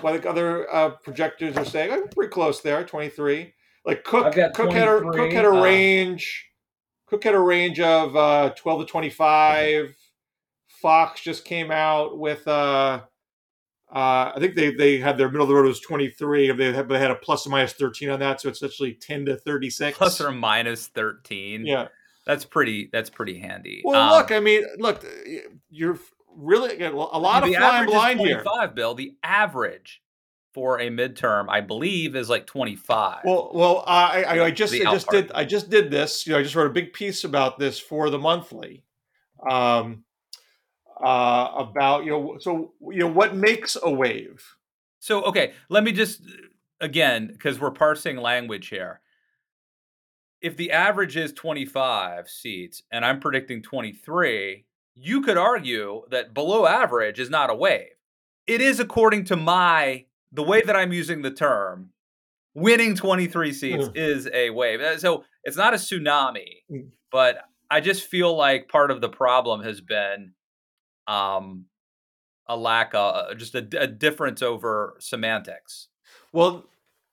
[0.00, 1.90] what the other uh, projectors are saying.
[1.90, 3.52] I'm pretty close there, 23.
[3.84, 6.46] Like Cook, Cook had a Cook had a uh, range.
[7.06, 9.96] Cook had a range of uh, 12 to 25.
[10.68, 13.00] Fox just came out with uh,
[13.92, 16.52] uh, I think they they had their middle of the road was 23.
[16.52, 19.26] They had, they had a plus or minus 13 on that, so it's actually 10
[19.26, 19.98] to 36.
[19.98, 21.66] Plus or minus 13.
[21.66, 21.88] Yeah,
[22.24, 22.88] that's pretty.
[22.92, 23.82] That's pretty handy.
[23.84, 25.04] Well, um, look, I mean, look,
[25.70, 25.98] you're
[26.36, 28.44] really a lot of flying blind here.
[28.74, 28.94] Bill.
[28.94, 30.00] The average
[30.52, 33.22] for a midterm, I believe, is like 25.
[33.24, 36.28] Well, well, I I, I just I just did I just did this.
[36.28, 38.84] You know, I just wrote a big piece about this for the monthly.
[39.48, 40.04] Um,
[41.02, 44.56] uh, about you know so you know what makes a wave.
[44.98, 46.22] So okay, let me just
[46.80, 49.00] again because we're parsing language here.
[50.40, 56.66] If the average is 25 seats and I'm predicting 23, you could argue that below
[56.66, 57.90] average is not a wave.
[58.46, 61.90] It is according to my the way that I'm using the term.
[62.54, 63.96] Winning 23 seats mm.
[63.96, 64.80] is a wave.
[64.80, 66.88] Uh, so it's not a tsunami, mm.
[67.12, 70.32] but I just feel like part of the problem has been
[71.10, 71.64] um,
[72.46, 75.88] a lack of uh, just a, a, difference over semantics.
[76.32, 76.64] Well,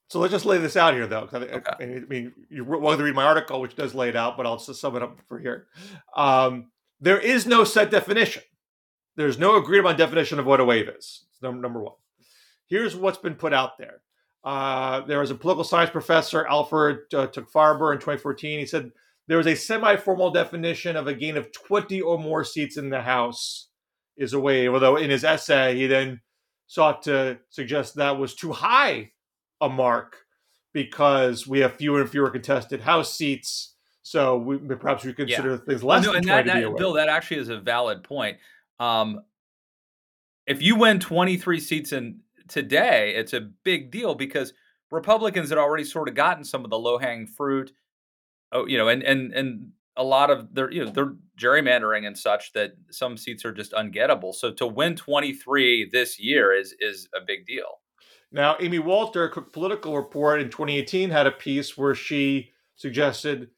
[0.10, 1.27] so let's just lay this out here, though.
[1.31, 1.71] I, okay.
[1.81, 4.57] I, mean, you're welcome to read my article, which does lay it out, but I'll
[4.57, 5.67] just sum it up for here.
[6.15, 8.43] Um, there is no set definition.
[9.15, 11.25] There's no agreed upon definition of what a wave is.
[11.41, 11.95] Number, number one.
[12.67, 14.01] Here's what's been put out there.
[14.43, 18.60] Uh, there was a political science professor, Alfred uh, Tuchfarber, in 2014.
[18.60, 18.91] He said
[19.27, 23.01] there was a semi-formal definition of a gain of 20 or more seats in the
[23.01, 23.66] House
[24.17, 24.73] is a wave.
[24.73, 26.21] Although in his essay, he then
[26.67, 29.12] sought to suggest that was too high
[29.62, 30.17] a mark
[30.73, 33.75] because we have fewer and fewer contested House seats.
[34.01, 35.58] So we, perhaps we consider yeah.
[35.65, 36.06] things less.
[36.06, 38.38] No, and that, that Bill, that actually is a valid point.
[38.80, 39.21] Um,
[40.45, 44.53] if you win 23 seats in today, it's a big deal because
[44.91, 47.71] Republicans had already sort of gotten some of the low hanging fruit.
[48.53, 52.17] Oh, you know, and and and a lot of they're you know they're gerrymandering and
[52.17, 54.33] such that some seats are just ungettable.
[54.33, 57.79] So to win 23 this year is is a big deal.
[58.31, 63.49] Now, Amy Walter, Cook Political Report in 2018 had a piece where she suggested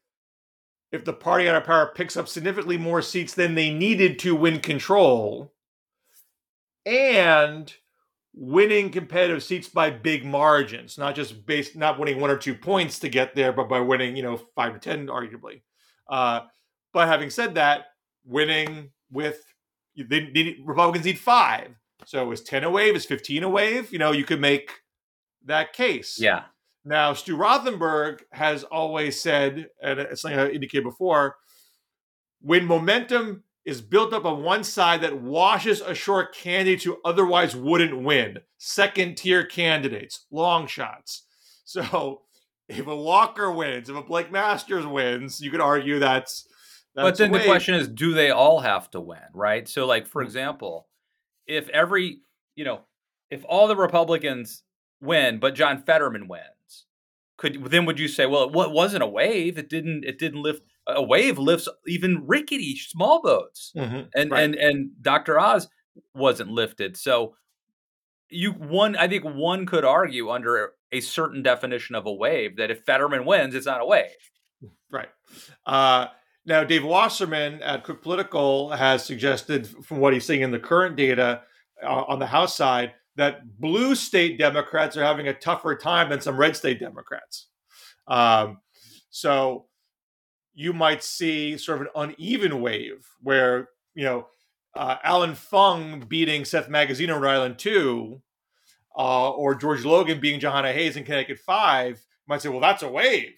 [0.92, 4.34] if the party out of power picks up significantly more seats than they needed to
[4.34, 5.52] win control,
[6.86, 7.72] and
[8.32, 12.98] winning competitive seats by big margins, not just based not winning one or two points
[13.00, 15.62] to get there, but by winning, you know, five to ten, arguably.
[16.10, 16.40] Uh,
[16.92, 17.86] but having said that,
[18.24, 19.42] winning with
[19.96, 21.74] they need, Republicans need five.
[22.06, 22.96] So is 10 a wave?
[22.96, 23.92] Is 15 a wave?
[23.92, 24.72] You know, you could make
[25.44, 26.18] that case.
[26.18, 26.44] Yeah.
[26.84, 31.36] Now, Stu Rothenberg has always said, and it's something I indicated before,
[32.40, 38.02] when momentum is built up on one side that washes ashore candidates who otherwise wouldn't
[38.02, 41.24] win, second tier candidates, long shots.
[41.64, 42.22] So
[42.70, 46.46] if a Walker wins, if a Blake Masters wins, you could argue that's.
[46.94, 49.68] that's but then the question is, do they all have to win, right?
[49.68, 50.26] So, like for mm.
[50.26, 50.88] example,
[51.46, 52.20] if every
[52.54, 52.80] you know,
[53.30, 54.62] if all the Republicans
[55.00, 56.86] win, but John Fetterman wins,
[57.36, 59.58] could then would you say, well, it wasn't a wave?
[59.58, 60.04] It didn't.
[60.04, 60.62] It didn't lift.
[60.86, 64.42] A wave lifts even rickety small boats, mm-hmm, and right.
[64.42, 65.38] and and Dr.
[65.38, 65.68] Oz
[66.14, 66.96] wasn't lifted.
[66.96, 67.34] So
[68.28, 72.70] you one I think one could argue under a certain definition of a wave that
[72.70, 74.06] if Fetterman wins, it's not a wave.
[74.90, 75.08] Right.
[75.64, 76.08] Uh,
[76.46, 80.96] now, Dave Wasserman at Cook Political has suggested, from what he's seeing in the current
[80.96, 81.42] data
[81.82, 86.20] uh, on the House side, that blue state Democrats are having a tougher time than
[86.20, 87.48] some red state Democrats.
[88.08, 88.58] Um,
[89.10, 89.66] so
[90.54, 94.26] you might see sort of an uneven wave where, you know,
[94.74, 98.20] uh, Allan Fung beating Seth Magaziner in Rhode Island 2
[98.96, 102.88] uh, or George Logan being Jahana Hayes in Connecticut 5, might say, well, that's a
[102.88, 103.34] wave.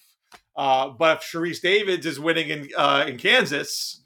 [0.54, 4.02] Uh, but if Sharice Davids is winning in uh, in Kansas,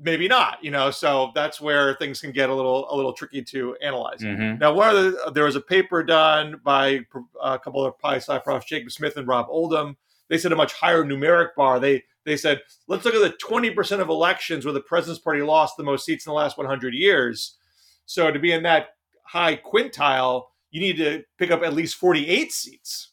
[0.00, 0.62] maybe not.
[0.62, 4.20] You know, so that's where things can get a little a little tricky to analyze.
[4.20, 4.58] Mm-hmm.
[4.58, 7.00] Now, one of the there was a paper done by
[7.42, 9.96] a couple of pie sci profs, Jacob Smith and Rob Oldham.
[10.28, 11.78] They said a much higher numeric bar.
[11.78, 15.42] They they said let's look at the twenty percent of elections where the President's Party
[15.42, 17.58] lost the most seats in the last one hundred years.
[18.06, 18.93] So to be in that
[19.34, 23.10] high quintile, you need to pick up at least 48 seats.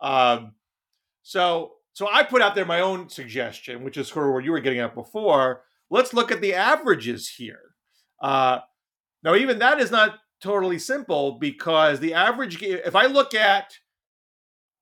[0.00, 0.54] Um,
[1.22, 4.50] so, so I put out there my own suggestion, which is sort of what you
[4.50, 5.62] were getting at before.
[5.88, 7.74] Let's look at the averages here.
[8.20, 8.58] Uh,
[9.22, 13.74] now, even that is not totally simple because the average, if I look at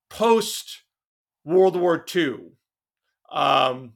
[0.09, 0.83] post
[1.45, 2.37] World War II,
[3.31, 3.93] um,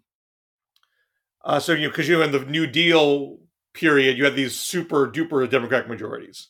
[1.44, 3.40] uh, so you because you know in the New Deal
[3.74, 6.50] period, you had these super duper Democratic majorities.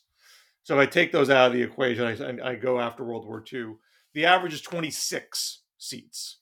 [0.64, 3.44] So if I take those out of the equation, I, I go after World War
[3.52, 3.74] II.
[4.14, 6.38] The average is 26 seats.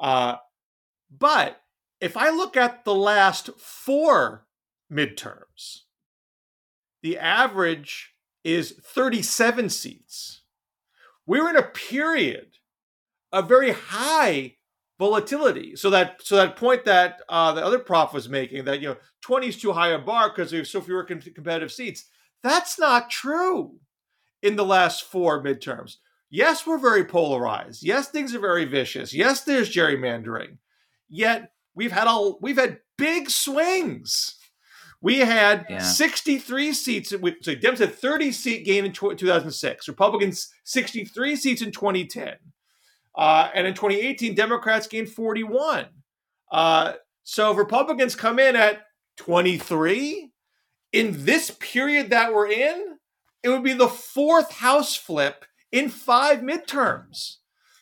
[0.00, 0.36] Uh,
[1.16, 1.62] but
[2.00, 4.46] if I look at the last four
[4.92, 5.82] midterms,
[7.02, 10.42] the average is 37 seats.
[11.24, 12.56] We're in a period
[13.32, 14.56] of very high
[14.98, 15.76] volatility.
[15.76, 18.96] So that so that point that uh, the other prof was making that you know
[19.22, 22.06] 20 is too high a bar because we have so fewer competitive seats.
[22.44, 23.80] That's not true
[24.42, 25.96] in the last four midterms.
[26.30, 27.82] Yes, we're very polarized.
[27.82, 29.14] Yes, things are very vicious.
[29.14, 30.58] Yes, there's gerrymandering.
[31.08, 34.36] Yet we've had all we've had big swings.
[35.00, 35.78] We had yeah.
[35.78, 37.10] 63 seats.
[37.10, 39.88] So Dems had 30 seat gain in 2006.
[39.88, 42.34] Republicans 63 seats in 2010.
[43.14, 45.86] Uh, and in 2018, Democrats gained 41.
[46.50, 48.82] Uh, so if Republicans come in at
[49.16, 50.32] 23
[50.94, 52.98] in this period that we're in,
[53.42, 57.38] it would be the fourth House flip in five midterms.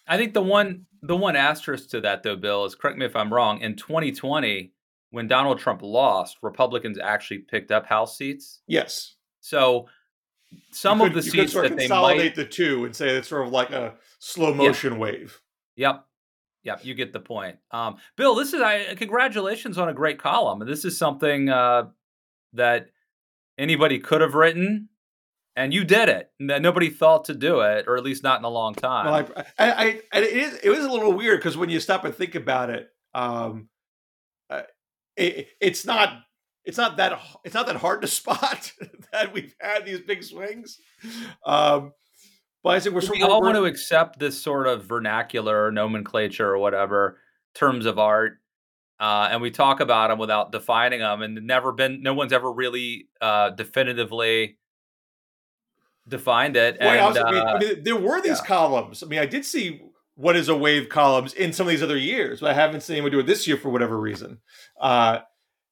[0.09, 3.14] I think the one the one asterisk to that though, Bill, is correct me if
[3.14, 3.61] I'm wrong.
[3.61, 4.72] In 2020,
[5.11, 8.62] when Donald Trump lost, Republicans actually picked up House seats.
[8.66, 9.16] Yes.
[9.40, 9.88] So
[10.70, 13.53] some could, of the seats that they might the two and say it's sort of
[13.53, 15.40] like a slow motion wave.
[15.77, 16.07] Yep.
[16.64, 17.57] Yep, you get the point.
[17.72, 20.61] Um, Bill, this is I congratulations on a great column.
[20.64, 21.88] This is something uh,
[22.53, 22.87] that
[23.59, 24.88] anybody could have written,
[25.57, 26.31] and you did it.
[26.38, 29.07] Nobody thought to do it, or at least not in a long time.
[29.07, 32.05] Well, I, I, I it, is, it was a little weird because when you stop
[32.05, 33.69] and think about it, um,
[34.51, 34.62] uh,
[35.17, 36.23] it, it's not
[36.65, 38.73] it's not that it's not that hard to spot
[39.12, 40.79] that we've had these big swings.
[41.45, 41.93] Um,
[42.62, 46.59] but I think we're, we all want to accept this sort of vernacular nomenclature or
[46.59, 47.19] whatever
[47.55, 48.38] terms of art,
[49.03, 52.53] uh, and we talk about them without defining them, and never been no one's ever
[52.53, 54.59] really uh, definitively
[56.07, 56.77] defined it.
[56.81, 58.47] Well, and, also, I, mean, I, mean, there were these yeah.
[58.47, 59.03] columns.
[59.03, 59.83] I mean, I did see
[60.15, 62.95] what is a wave columns in some of these other years, but I haven't seen
[62.95, 64.38] anyone do it this year for whatever reason.
[64.81, 65.19] Uh,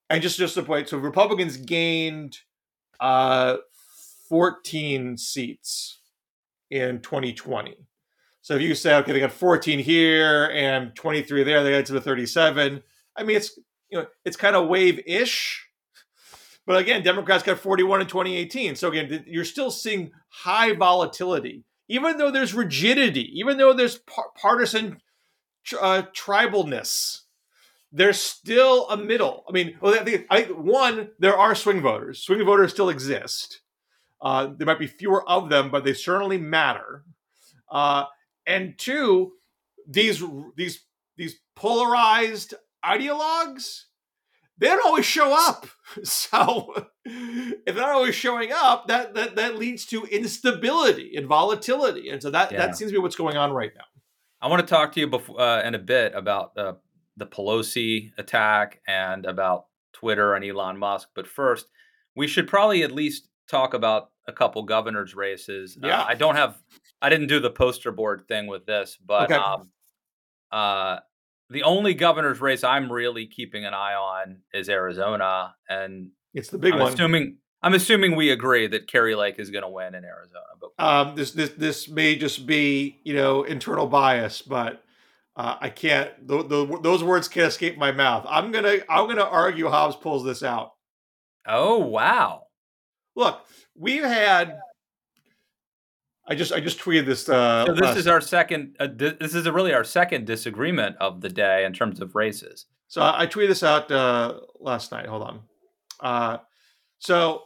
[0.09, 2.39] and just just a point, so Republicans gained
[2.99, 3.59] uh,
[4.29, 6.01] 14 seats
[6.69, 7.77] in 2020.
[8.43, 11.93] So if you say, okay, they got 14 here and 23 there, they got to
[11.93, 12.83] the 37.
[13.17, 13.59] I mean, it's
[13.91, 15.67] you know, it's kind of wave-ish.
[16.67, 18.77] But again, Democrats got 41 in 2018.
[18.77, 24.31] So again, you're still seeing high volatility, even though there's rigidity, even though there's par-
[24.41, 25.01] partisan
[25.81, 27.23] uh, tribalness.
[27.93, 29.45] There's still a middle.
[29.49, 32.23] I mean, well, I I one, there are swing voters.
[32.23, 33.63] Swing voters still exist.
[34.23, 37.05] Uh, there might be fewer of them, but they certainly matter.
[37.69, 38.05] Uh,
[38.47, 39.33] and two,
[39.89, 40.23] these
[40.57, 40.85] these
[41.17, 43.85] these polarized ideologues,
[44.59, 45.67] they don't always show up.
[46.05, 52.11] So if they're not always showing up, that that that leads to instability and volatility,
[52.11, 52.59] and so that yeah.
[52.59, 53.83] that seems to be what's going on right now.
[54.41, 56.75] I want to talk to you before, uh, in a bit about uh,
[57.17, 61.67] the Pelosi attack and about Twitter and Elon Musk, but first,
[62.15, 65.77] we should probably at least talk about a couple governors races.
[65.83, 66.57] Uh, yeah, uh, I don't have.
[67.03, 69.35] I didn't do the poster board thing with this, but okay.
[69.35, 69.71] um,
[70.53, 71.01] uh,
[71.51, 76.59] the only governor's race I'm really keeping an eye on is Arizona, and it's the
[76.59, 76.93] big I'm one.
[76.93, 80.45] Assuming I'm assuming we agree that Kari Lake is going to win in Arizona.
[80.61, 84.83] But um, this this this may just be you know internal bias, but
[85.37, 86.11] uh, I can't.
[86.27, 88.25] Those words can't escape my mouth.
[88.29, 90.73] I'm gonna I'm gonna argue Hobbs pulls this out.
[91.47, 92.45] Oh wow!
[93.17, 93.45] Look,
[93.77, 94.59] we've had.
[96.31, 97.29] I just I just tweeted this.
[97.29, 98.77] Uh, so this last, is our second.
[98.79, 102.67] Uh, this is really our second disagreement of the day in terms of races.
[102.87, 105.07] So I, I tweeted this out uh, last night.
[105.07, 105.41] Hold on.
[105.99, 106.39] Uh,
[107.01, 107.43] so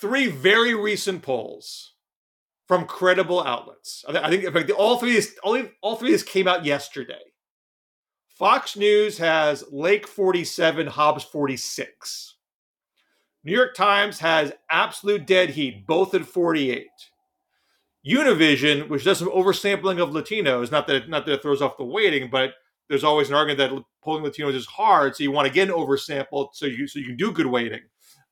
[0.00, 1.94] three very recent polls
[2.66, 4.04] from credible outlets.
[4.08, 7.22] I think in fact all three all, all three of these came out yesterday.
[8.36, 12.36] Fox News has Lake 47, Hobbs 46.
[13.44, 16.86] New York Times has absolute dead heat, both at 48.
[18.08, 21.84] Univision, which does some oversampling of Latinos, not that not that it throws off the
[21.84, 22.54] weighting, but
[22.88, 26.48] there's always an argument that polling Latinos is hard, so you want to again oversample
[26.52, 27.82] so you so you can do good weighting.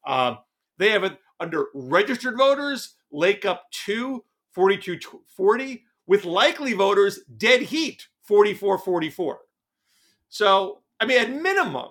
[0.07, 0.39] Um,
[0.79, 7.63] they have it under registered voters, Lake up 2, 42 40, with likely voters, dead
[7.63, 9.39] heat, 44 44.
[10.29, 11.91] So, I mean, at minimum,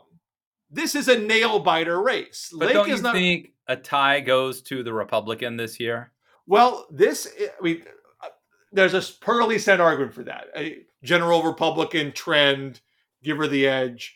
[0.71, 2.49] this is a nail biter race.
[2.51, 3.13] But Lake don't you not...
[3.13, 6.11] think a tie goes to the Republican this year?
[6.47, 7.83] Well, this I mean,
[8.23, 8.29] uh,
[8.71, 10.47] there's a perfectly sound argument for that.
[10.55, 12.81] A general Republican trend,
[13.23, 14.15] give her the edge,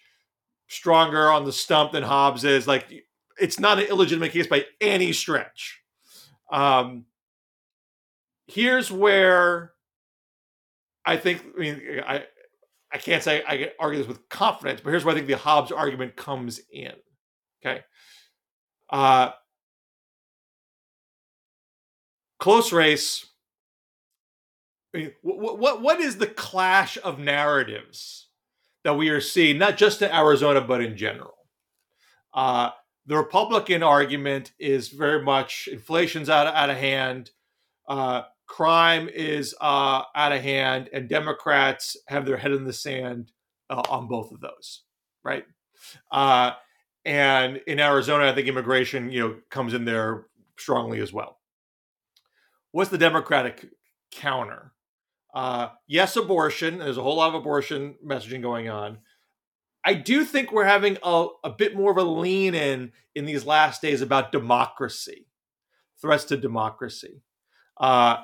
[0.67, 2.67] stronger on the stump than Hobbs is.
[2.67, 2.85] Like
[3.39, 5.81] it's not an illegitimate case by any stretch.
[6.51, 7.05] Um,
[8.47, 9.73] here's where
[11.05, 11.43] I think.
[11.57, 12.23] I mean, I
[12.91, 15.37] I can't say I can argue this with confidence, but here's where I think the
[15.37, 16.93] Hobbs argument comes in.
[17.63, 17.81] Okay.
[18.89, 19.31] Uh,
[22.39, 23.25] close race.
[25.21, 28.27] What, what what is the clash of narratives
[28.83, 31.35] that we are seeing, not just in Arizona but in general?
[32.33, 32.71] Uh,
[33.05, 37.31] the Republican argument is very much inflation's out of, out of hand,
[37.87, 43.31] uh, crime is uh, out of hand, and Democrats have their head in the sand
[43.69, 44.83] uh, on both of those,
[45.23, 45.45] right?
[46.11, 46.51] Uh,
[47.05, 50.27] and in Arizona, I think immigration, you know, comes in there
[50.57, 51.38] strongly as well.
[52.71, 53.69] What's the Democratic
[54.11, 54.73] counter?
[55.33, 56.79] Uh, yes, abortion.
[56.79, 58.99] There's a whole lot of abortion messaging going on.
[59.83, 63.45] I do think we're having a, a bit more of a lean in in these
[63.45, 65.27] last days about democracy,
[66.01, 67.21] threats to democracy.
[67.79, 68.17] Uh,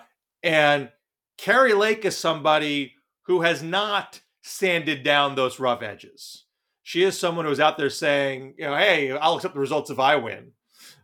[0.43, 0.89] and
[1.37, 2.93] Kari Lake is somebody
[3.23, 6.45] who has not sanded down those rough edges.
[6.83, 9.97] She is someone who's out there saying, you know, hey, I'll accept the results if
[9.99, 10.51] I win.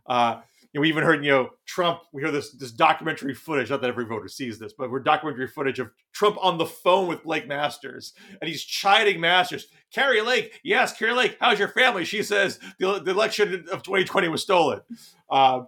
[0.06, 0.42] Uh,
[0.72, 2.00] you know, we even heard, you know, Trump.
[2.12, 3.68] We hear this this documentary footage.
[3.68, 7.08] Not that every voter sees this, but we're documentary footage of Trump on the phone
[7.08, 9.66] with Blake Masters, and he's chiding Masters.
[9.92, 12.06] Kari Lake, yes, Kari Lake, how's your family?
[12.06, 14.80] She says the, the election of 2020 was stolen.
[15.28, 15.64] Uh,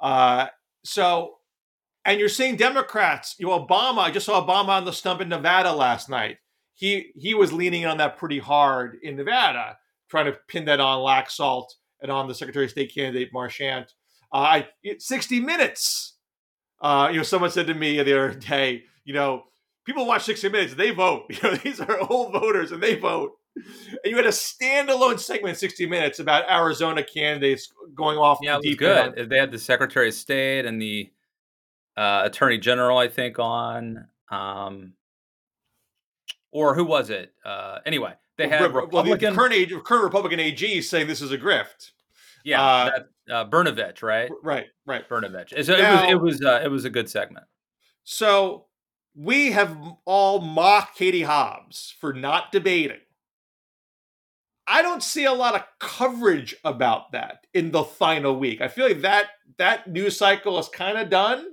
[0.00, 0.46] uh,
[0.84, 1.38] so,
[2.04, 3.34] and you're seeing Democrats.
[3.38, 3.98] You know, Obama.
[3.98, 6.36] I just saw Obama on the stump in Nevada last night.
[6.74, 9.78] He he was leaning on that pretty hard in Nevada,
[10.08, 11.66] trying to pin that on Laxalt
[12.00, 13.94] and on the Secretary of State candidate Marchant.
[14.32, 14.62] Uh,
[14.98, 16.16] 60 Minutes.
[16.80, 19.44] Uh, you know, someone said to me the other day, you know,
[19.84, 21.24] people watch 60 Minutes, they vote.
[21.30, 23.32] You know, these are old voters and they vote.
[23.56, 23.64] And
[24.04, 28.38] you had a standalone segment, 60 Minutes, about Arizona candidates going off.
[28.42, 29.18] Yeah, it was good.
[29.18, 29.30] End.
[29.30, 31.10] They had the Secretary of State and the
[31.96, 34.06] uh, Attorney General, I think, on.
[34.30, 34.92] Um,
[36.52, 37.32] or who was it?
[37.44, 39.34] Uh, anyway, they had well, Republican.
[39.36, 41.90] Well, the current, current Republican AG saying this is a grift.
[42.48, 42.90] Yeah, uh,
[43.26, 44.30] that, uh, Brnovich, right?
[44.42, 45.06] Right, right.
[45.06, 45.64] Brnovich.
[45.66, 47.44] So now, it was it was uh, it was a good segment.
[48.04, 48.64] So
[49.14, 49.76] we have
[50.06, 53.00] all mocked Katie Hobbs for not debating.
[54.66, 58.62] I don't see a lot of coverage about that in the final week.
[58.62, 59.26] I feel like that
[59.58, 61.44] that news cycle is kind of done.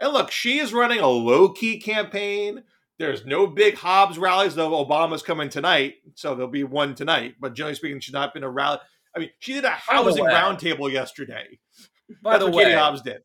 [0.00, 2.64] And look, she is running a low key campaign.
[2.98, 7.36] There's no big Hobbs rallies, though Obama's coming tonight, so there'll be one tonight.
[7.40, 8.80] But generally speaking, she's not been a rally.
[9.14, 11.58] I mean, she did a housing roundtable yesterday.
[12.22, 13.22] By That's the way, Katie Hobbs did.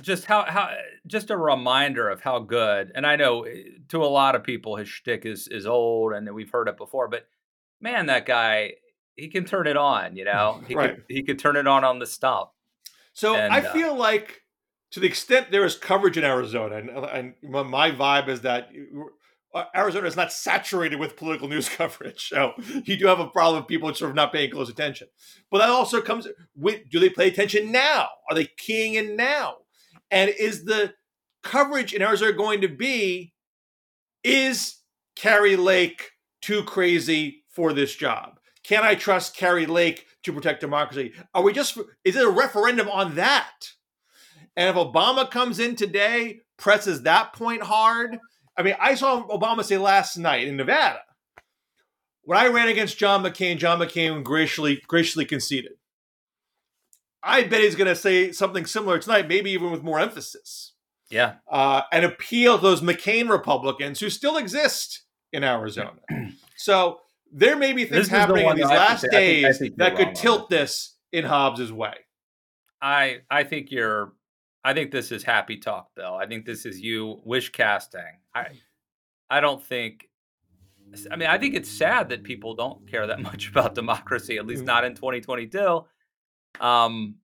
[0.00, 0.70] Just how how
[1.06, 4.76] just a reminder of how good, and I know eh, to a lot of people
[4.76, 7.08] his shtick is is old, and we've heard it before.
[7.08, 7.26] But
[7.80, 8.74] man, that guy
[9.16, 10.16] he can turn it on.
[10.16, 10.94] You know, he right.
[10.94, 12.54] could he could turn it on on the stop.
[13.12, 14.42] So and, I uh, feel like
[14.92, 19.04] to the extent there is coverage in Arizona, and, and my vibe is that uh,
[19.58, 22.28] Uh, Arizona is not saturated with political news coverage.
[22.28, 22.52] So
[22.84, 25.08] you do have a problem of people sort of not paying close attention.
[25.50, 28.08] But that also comes with do they pay attention now?
[28.30, 29.56] Are they keying in now?
[30.12, 30.94] And is the
[31.42, 33.32] coverage in Arizona going to be
[34.22, 34.76] is
[35.16, 38.38] Kari Lake too crazy for this job?
[38.62, 41.14] Can I trust Kari Lake to protect democracy?
[41.34, 43.70] Are we just is it a referendum on that?
[44.56, 48.18] And if Obama comes in today, presses that point hard,
[48.58, 51.00] I mean, I saw Obama say last night in Nevada
[52.28, 55.72] when I ran against John McCain, John McCain graciously graciously conceded.
[57.22, 60.74] I bet he's going to say something similar tonight, maybe even with more emphasis.
[61.08, 66.00] Yeah, uh, and appeal to those McCain Republicans who still exist in Arizona.
[66.56, 66.98] so
[67.32, 69.96] there may be things happening the in these last days I think, I think that
[69.96, 71.94] could tilt this in Hobbs's way.
[72.82, 74.12] I I think you're
[74.68, 76.14] I think this is happy talk, Bill.
[76.14, 78.00] I think this is you wish casting.
[78.34, 78.48] I
[79.30, 80.08] I don't think
[81.10, 84.46] I mean, I think it's sad that people don't care that much about democracy, at
[84.46, 84.66] least mm.
[84.66, 85.86] not in 2022.
[86.60, 87.14] Um,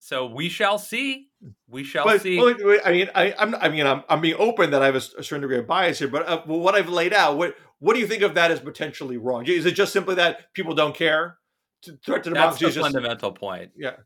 [0.00, 1.28] so we shall see.
[1.68, 2.36] We shall but, see.
[2.36, 5.00] Well, I mean, I, am I mean, I'm, I'm being open that I have a,
[5.00, 8.08] certain degree of bias here, but uh, what I've laid out, what, what do you
[8.08, 9.46] think of that as potentially wrong?
[9.46, 11.38] Is it just simply that people don't care?
[11.82, 13.70] To, threat to democracy That's the just, fundamental point.
[13.76, 13.96] Yeah.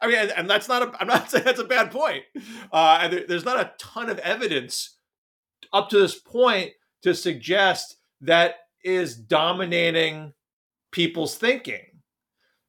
[0.00, 2.24] I mean, and that's not a, I'm not saying that's a bad point.
[2.72, 4.96] Uh, and there, there's not a ton of evidence
[5.72, 6.72] up to this point
[7.02, 10.32] to suggest that is dominating
[10.92, 11.84] people's thinking.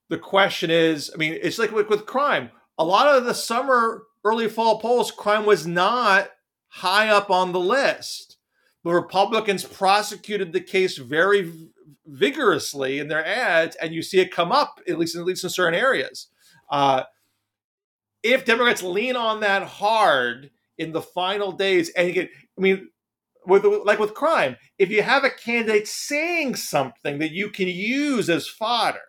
[0.10, 2.50] The question is, I mean, it's like with, with crime.
[2.78, 6.30] A lot of the summer, early fall polls, crime was not
[6.70, 8.38] high up on the list.
[8.84, 11.52] The Republicans prosecuted the case very
[12.06, 15.44] vigorously in their ads, and you see it come up at least in, at least
[15.44, 16.28] in certain areas.
[16.72, 17.04] Uh,
[18.24, 22.90] if Democrats lean on that hard in the final days, and get, I mean,
[23.46, 28.30] with like with crime, if you have a candidate saying something that you can use
[28.30, 29.00] as fodder,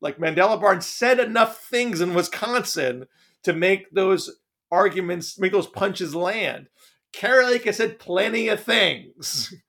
[0.00, 3.06] like Mandela Barnes said enough things in Wisconsin
[3.44, 4.38] to make those
[4.70, 6.68] arguments, make those punches land.
[7.12, 9.54] Kari Lake has said plenty of things.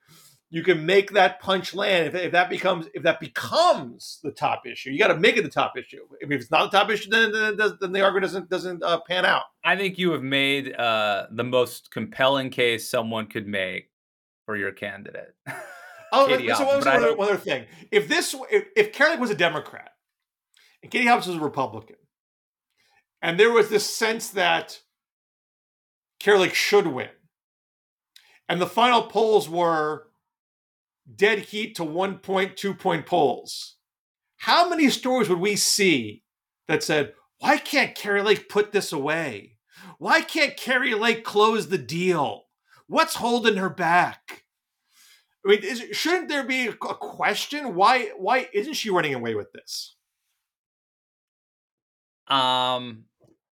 [0.52, 4.66] you can make that punch land if, if that becomes if that becomes the top
[4.66, 4.89] issue.
[4.89, 6.00] You got to make it the top issue.
[6.20, 9.26] If it's not the top issue, then then, then the argument doesn't doesn't uh, pan
[9.26, 9.43] out.
[9.64, 13.89] I think you have made uh, the most compelling case someone could make
[14.45, 15.36] for your candidate.
[16.12, 17.66] oh, Katie so one, other, one other thing.
[17.91, 19.91] If this if, if Lake was a Democrat
[20.82, 21.97] and Katie Hobbs was a Republican,
[23.22, 24.80] and there was this sense that
[26.26, 27.10] Lake should win,
[28.47, 30.09] and the final polls were
[31.16, 33.76] dead heat to one point, two point polls.
[34.38, 36.24] How many stories would we see
[36.68, 39.57] that said, why can't Kari Lake put this away?
[39.97, 42.45] Why can't Kari Lake close the deal?
[42.88, 44.43] What's holding her back?
[45.45, 47.76] I mean, is, shouldn't there be a question?
[47.76, 49.95] Why why isn't she running away with this?
[52.28, 53.05] Um,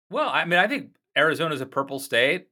[0.09, 2.47] well, I mean, I think Arizona's a purple state.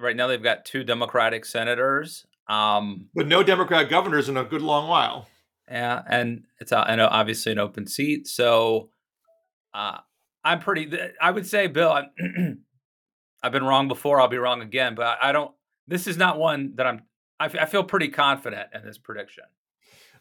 [0.00, 2.24] Right now, they've got two Democratic senators.
[2.48, 5.28] Um, but no Democrat governors in a good long while.
[5.70, 8.26] Yeah, and it's uh, know obviously an open seat.
[8.26, 8.90] So
[9.74, 9.98] uh,
[10.44, 10.90] I'm pretty.
[11.20, 12.08] I would say, Bill, i
[13.42, 14.20] have been wrong before.
[14.20, 14.94] I'll be wrong again.
[14.94, 15.52] But I don't.
[15.86, 17.02] This is not one that I'm.
[17.38, 19.44] I, I feel pretty confident in this prediction.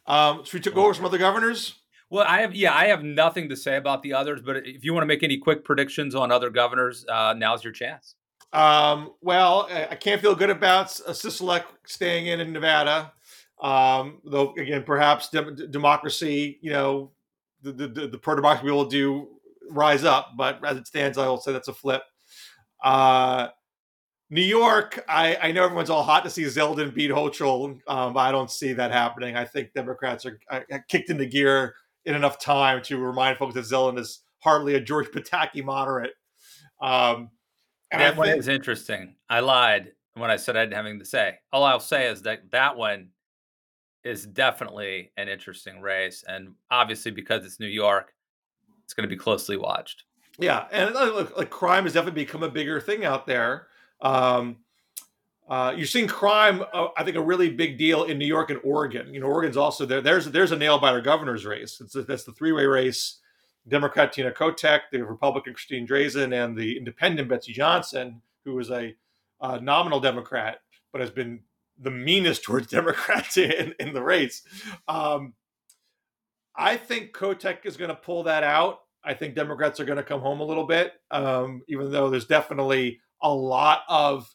[0.05, 1.75] Um, should we go over some other governors?
[2.09, 4.41] Well, I have yeah, I have nothing to say about the others.
[4.41, 7.73] But if you want to make any quick predictions on other governors, uh, now's your
[7.73, 8.15] chance.
[8.53, 13.11] Um, well, I can't feel good about Sisolak staying in in Nevada.
[13.61, 17.11] Um, though again, perhaps de- democracy, you know,
[17.61, 19.27] the the, the pro democracy will do
[19.69, 22.03] rise up, but as it stands, I will say that's a flip.
[22.83, 23.49] Uh,
[24.29, 28.19] New York, I, I know everyone's all hot to see Zeldin beat Hochul, um, but
[28.19, 29.37] I don't see that happening.
[29.37, 31.75] I think Democrats are, are, kicked into gear
[32.05, 36.11] in enough time to remind folks that Zeldin is hardly a George Pataki moderate.
[36.81, 37.29] Um,
[37.91, 39.15] that one is interesting.
[39.29, 41.35] I lied when I said I didn't have anything to say.
[41.51, 43.09] All I'll say is that that one
[44.03, 48.13] is definitely an interesting race, and obviously because it's New York,
[48.83, 50.03] it's going to be closely watched.
[50.39, 53.67] Yeah, and look, like crime has definitely become a bigger thing out there.
[54.01, 54.57] Um,
[55.49, 58.59] uh, you're seeing crime, uh, I think, a really big deal in New York and
[58.63, 59.13] Oregon.
[59.13, 60.01] You know, Oregon's also there.
[60.01, 61.79] There's there's a nail biter governor's race.
[61.81, 63.19] It's a, that's the three way race
[63.67, 68.95] Democrat Tina Kotek, the Republican Christine Drazan, and the Independent Betsy Johnson, who is a
[69.41, 70.59] uh, nominal Democrat
[70.91, 71.41] but has been
[71.79, 74.41] the meanest towards Democrats in, in the race.
[74.87, 75.33] Um,
[76.55, 78.79] I think Kotek is going to pull that out.
[79.03, 82.25] I think Democrats are going to come home a little bit, um, even though there's
[82.25, 84.33] definitely a lot of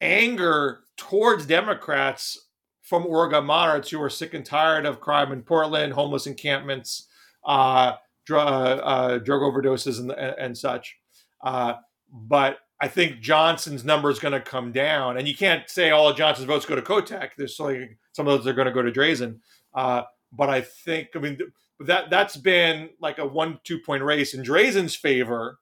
[0.00, 2.48] anger towards Democrats
[2.82, 7.08] from Oregon moderates who are sick and tired of crime in Portland, homeless encampments,
[7.44, 10.96] uh, drug, uh, drug overdoses and, and such.
[11.42, 11.74] Uh,
[12.12, 16.08] but I think Johnson's number is going to come down, and you can't say all
[16.08, 17.30] of Johnson's votes go to Kotek.
[17.38, 19.38] There's like some of those are going to go to Drazan.
[19.74, 20.02] Uh,
[20.32, 21.38] but I think, I mean,
[21.80, 25.58] that that's been like a one-two point race in Drazan's favor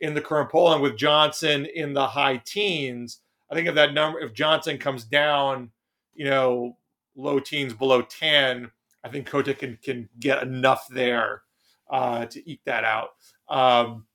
[0.00, 3.20] in the current polling, with Johnson in the high teens.
[3.50, 5.70] I think if that number, if Johnson comes down,
[6.14, 6.76] you know,
[7.16, 8.70] low teens below ten,
[9.02, 11.42] I think Kotek can can get enough there
[11.90, 13.10] uh, to eke that out.
[13.48, 14.06] Um,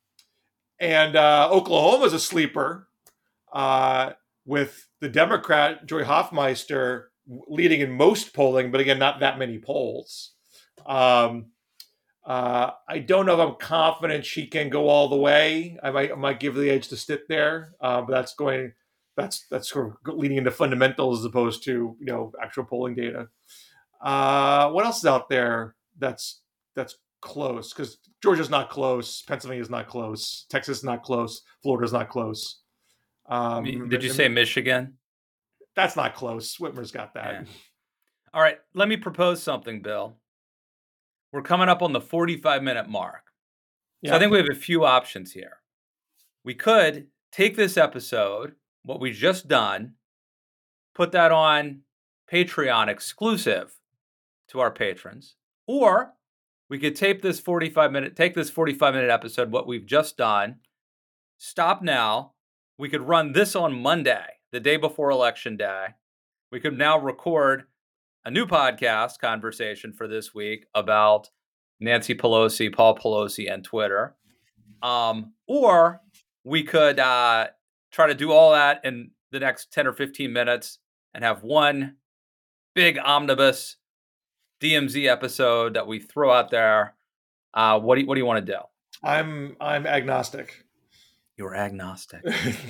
[0.79, 2.87] and uh, Oklahoma's a sleeper
[3.53, 4.11] uh,
[4.45, 7.05] with the Democrat Joy Hofmeister
[7.47, 10.33] leading in most polling, but again, not that many polls.
[10.85, 11.47] Um,
[12.25, 15.77] uh, I don't know if I'm confident she can go all the way.
[15.81, 18.73] I might, I might give the edge to Stitt there, uh, but that's going.
[19.17, 23.27] That's that's sort of leading into fundamentals as opposed to you know actual polling data.
[24.01, 26.41] Uh, what else is out there that's
[26.75, 32.09] that's close because Georgia's not close, Pennsylvania's not close, Texas is not close, Florida's not
[32.09, 32.61] close.
[33.27, 34.95] Um, Did you say Michigan?
[35.75, 36.57] That's not close.
[36.57, 37.33] Whitmer's got that.
[37.33, 37.43] Yeah.
[38.33, 40.17] All right, let me propose something, Bill.
[41.31, 43.23] We're coming up on the 45 minute mark.
[44.05, 45.57] So I think we have a few options here.
[46.43, 49.93] We could take this episode, what we just done,
[50.95, 51.81] put that on
[52.31, 53.73] Patreon exclusive
[54.49, 55.35] to our patrons,
[55.67, 56.13] or
[56.69, 60.57] we could tape this 45 minute, take this 45 minute episode, what we've just done,
[61.37, 62.33] stop now.
[62.77, 65.87] We could run this on Monday, the day before election day.
[66.51, 67.63] We could now record
[68.23, 71.29] a new podcast conversation for this week about
[71.79, 74.15] Nancy Pelosi, Paul Pelosi, and Twitter.
[74.81, 76.01] Um, or
[76.43, 77.47] we could uh,
[77.91, 80.79] try to do all that in the next 10 or 15 minutes
[81.13, 81.95] and have one
[82.75, 83.77] big omnibus
[84.61, 86.95] DMZ episode that we throw out there.
[87.53, 88.59] Uh, what do you, what do you want to do?
[89.03, 90.65] I'm I'm agnostic.
[91.37, 92.21] You're agnostic.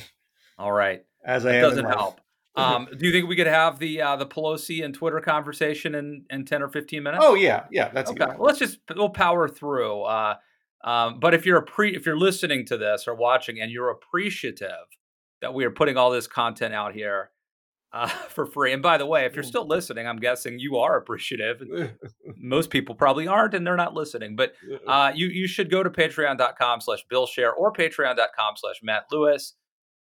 [0.60, 1.04] All right.
[1.26, 1.70] As I that am.
[1.70, 2.22] Doesn't help.
[2.56, 6.26] Um, do you think we could have the uh, the Pelosi and Twitter conversation in,
[6.30, 7.24] in ten or fifteen minutes?
[7.26, 8.26] Oh yeah, yeah, that's okay.
[8.26, 10.02] Well, let's just we'll power through.
[10.02, 10.36] Uh,
[10.84, 13.90] um, but if you're a pre if you're listening to this or watching and you're
[13.90, 14.88] appreciative
[15.42, 17.32] that we are putting all this content out here
[17.92, 20.98] uh, for free, and by the way, if you're still listening, I'm guessing you are
[20.98, 21.62] appreciative.
[22.38, 24.36] Most people probably aren't, and they're not listening.
[24.36, 24.54] But
[24.88, 29.56] uh, you you should go to Patreon.com/slash Bill Scher or Patreon.com/slash Matt Lewis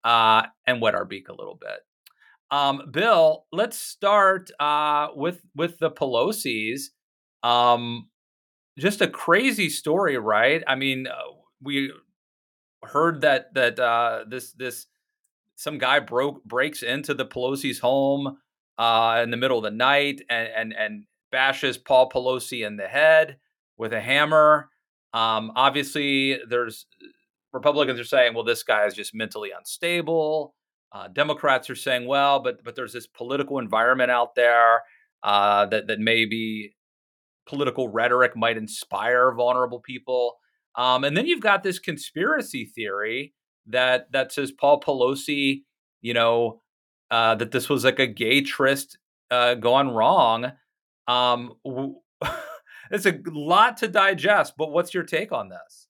[0.05, 1.81] uh, and wet our beak a little bit.
[2.51, 6.91] Um, Bill, let's start uh, with with the Pelosi's.
[7.43, 8.09] Um,
[8.79, 10.63] just a crazy story, right?
[10.67, 11.93] I mean, uh, we
[12.85, 14.87] heard that that uh, this this
[15.63, 18.39] some guy broke breaks into the Pelosi's home
[18.79, 22.89] uh, in the middle of the night and and and bashes Paul Pelosi in the
[22.89, 23.39] head
[23.79, 24.69] with a hammer.
[25.15, 26.87] Um, obviously, there's
[27.53, 30.55] Republicans are saying, well, this guy is just mentally unstable.
[30.91, 34.83] Uh, Democrats are saying, well, but but there's this political environment out there
[35.23, 36.75] uh, that that maybe
[37.47, 40.35] political rhetoric might inspire vulnerable people.
[40.75, 43.35] Um, and then you've got this conspiracy theory
[43.67, 45.63] that that says Paul Pelosi,
[46.01, 46.61] you know,
[47.11, 48.99] uh, that this was like a gay tryst
[49.31, 50.53] uh, gone wrong.
[51.09, 51.55] Um,
[52.91, 55.89] it's a lot to digest, but what's your take on this?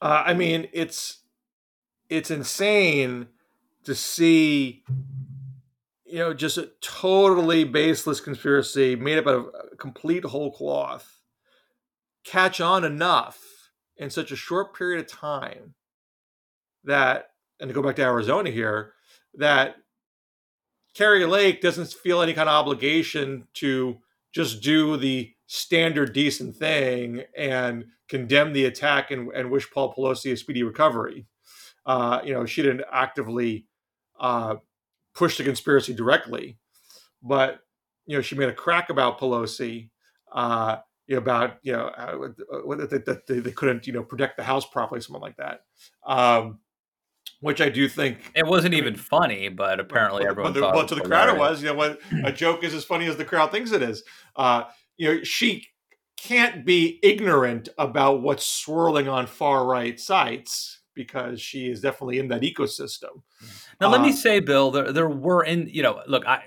[0.00, 1.18] Uh, I mean, it's
[2.08, 3.28] it's insane
[3.84, 4.82] to see
[6.04, 11.20] you know just a totally baseless conspiracy made up of a complete whole cloth
[12.24, 15.74] catch on enough in such a short period of time
[16.84, 18.92] that and to go back to Arizona here
[19.34, 19.76] that
[20.94, 23.98] Kari Lake doesn't feel any kind of obligation to
[24.32, 30.32] just do the standard decent thing and condemn the attack and, and wish Paul Pelosi
[30.32, 31.26] a speedy recovery.
[31.86, 33.66] Uh, you know, she didn't actively
[34.18, 34.56] uh,
[35.14, 36.58] push the conspiracy directly,
[37.22, 37.60] but
[38.06, 39.90] you know she made a crack about Pelosi.
[40.32, 40.78] Uh,
[41.16, 45.20] about you know uh, that they, they, couldn't you know protect the house properly, something
[45.20, 45.62] like that.
[46.06, 46.60] Um,
[47.40, 50.74] which I do think it wasn't even funny, but apparently but, everyone but, thought.
[50.74, 51.62] But to the crowd, it was.
[51.62, 54.02] You know, what a joke is as funny as the crowd thinks it is.
[54.36, 54.64] Uh,
[54.96, 55.66] you know, she
[56.16, 62.28] can't be ignorant about what's swirling on far right sites because she is definitely in
[62.28, 63.22] that ecosystem.
[63.80, 66.42] Now, uh, let me uh, say, Bill, there, there were in you know, look, I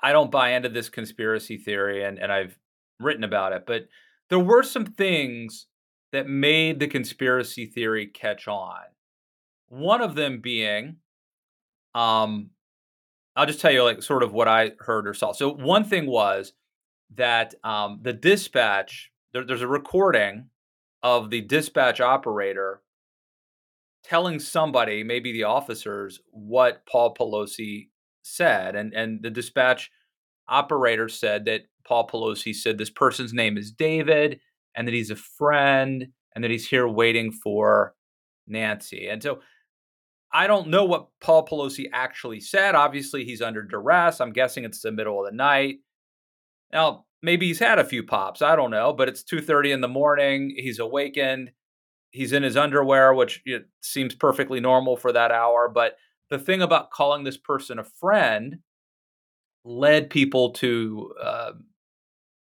[0.00, 2.58] I don't buy into this conspiracy theory, and and I've
[3.00, 3.86] written about it, but
[4.30, 5.66] there were some things
[6.12, 8.80] that made the conspiracy theory catch on.
[9.68, 10.96] One of them being,
[11.94, 12.50] um,
[13.36, 15.32] I'll just tell you like sort of what I heard or saw.
[15.32, 16.52] So one thing was
[17.14, 20.48] that um, the dispatch there, there's a recording
[21.02, 22.82] of the dispatch operator
[24.04, 27.88] telling somebody, maybe the officers, what Paul Pelosi
[28.22, 28.74] said.
[28.74, 29.90] And, and the dispatch
[30.48, 34.40] operator said that Paul Pelosi said this person's name is David
[34.74, 37.94] and that he's a friend and that he's here waiting for
[38.46, 39.08] Nancy.
[39.08, 39.40] And so
[40.32, 42.74] I don't know what Paul Pelosi actually said.
[42.74, 44.20] Obviously, he's under duress.
[44.20, 45.76] I'm guessing it's the middle of the night.
[46.72, 48.42] Now, maybe he's had a few pops.
[48.42, 50.54] I don't know, but it's 2:30 in the morning.
[50.56, 51.52] He's awakened.
[52.10, 53.42] He's in his underwear, which
[53.82, 55.68] seems perfectly normal for that hour.
[55.68, 55.96] But
[56.30, 58.58] the thing about calling this person a friend
[59.64, 61.52] led people to uh,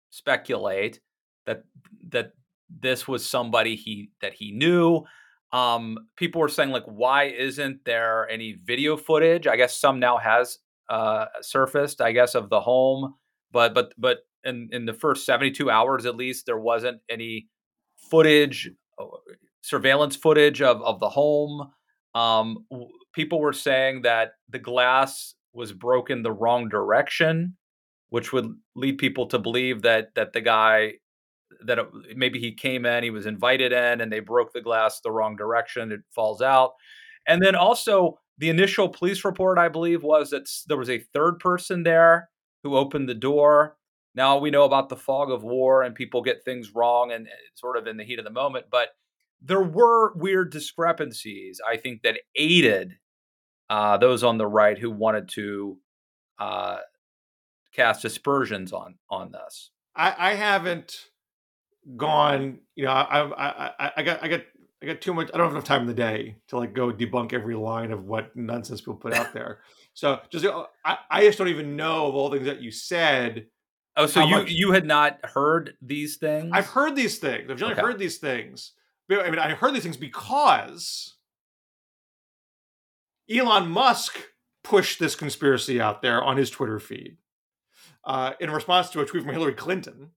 [0.10, 1.00] speculate
[1.46, 1.64] that
[2.10, 2.32] that
[2.70, 5.04] this was somebody he that he knew.
[5.52, 9.48] Um, people were saying like, why isn't there any video footage?
[9.48, 10.58] I guess some now has
[10.90, 12.02] uh, surfaced.
[12.02, 13.16] I guess of the home,
[13.52, 17.48] but but but in in the first 72 hours at least there wasn't any
[17.98, 18.70] footage
[19.00, 19.06] uh,
[19.62, 21.72] surveillance footage of of the home
[22.14, 22.66] um,
[23.14, 27.56] people were saying that the glass was broken the wrong direction
[28.10, 30.94] which would lead people to believe that that the guy
[31.66, 35.00] that it, maybe he came in he was invited in and they broke the glass
[35.02, 36.74] the wrong direction it falls out
[37.28, 41.40] and then also the initial police report i believe was that there was a third
[41.40, 42.30] person there
[42.64, 43.76] who opened the door
[44.16, 47.78] now we know about the fog of war and people get things wrong and sort
[47.78, 48.90] of in the heat of the moment, but
[49.42, 52.94] there were weird discrepancies, I think, that aided
[53.70, 55.78] uh, those on the right who wanted to
[56.40, 56.78] uh,
[57.74, 59.72] cast aspersions on on this.
[59.96, 60.96] I, I haven't
[61.98, 62.60] gone.
[62.76, 64.42] You know, I, I I I got I got
[64.82, 65.30] I got too much.
[65.34, 68.06] I don't have enough time in the day to like go debunk every line of
[68.06, 69.60] what nonsense people put out there.
[69.94, 72.72] So just uh, I, I just don't even know of all the things that you
[72.72, 73.48] said.
[73.98, 74.52] Oh, so you much...
[74.52, 76.52] you had not heard these things?
[76.54, 77.50] I've heard these things.
[77.50, 77.82] I've generally okay.
[77.82, 78.74] heard these things.
[79.10, 81.16] I mean, I heard these things because
[83.30, 84.20] Elon Musk
[84.64, 87.18] pushed this conspiracy out there on his Twitter feed
[88.04, 90.12] uh, in response to a tweet from Hillary Clinton.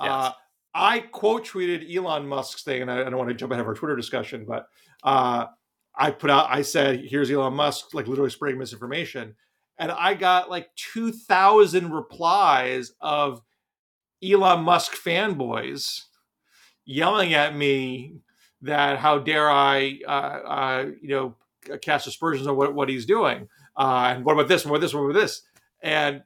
[0.00, 0.08] Yes.
[0.10, 0.32] Uh,
[0.76, 3.74] I quote tweeted Elon Musk's thing, and I, don't want to jump ahead of our
[3.74, 4.66] Twitter discussion, but
[5.02, 5.46] uh,
[5.94, 9.34] I put out, I said, here's Elon Musk, like literally spreading misinformation.
[9.78, 13.40] And I got like 2,000 replies of
[14.22, 16.02] Elon Musk fanboys
[16.84, 18.16] yelling at me
[18.62, 21.36] that how dare I, uh, uh, you know,
[21.80, 23.48] cast aspersions on what, what he's doing.
[23.76, 24.62] Uh, and what about this?
[24.62, 24.94] And what about this?
[24.94, 25.42] What about this?
[25.82, 26.22] And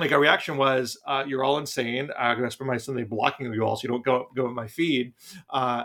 [0.00, 3.52] like our reaction was, uh, "You're all insane." I'm going to spend my Sunday blocking
[3.52, 5.12] you all, so you don't go go in my feed.
[5.48, 5.84] Uh,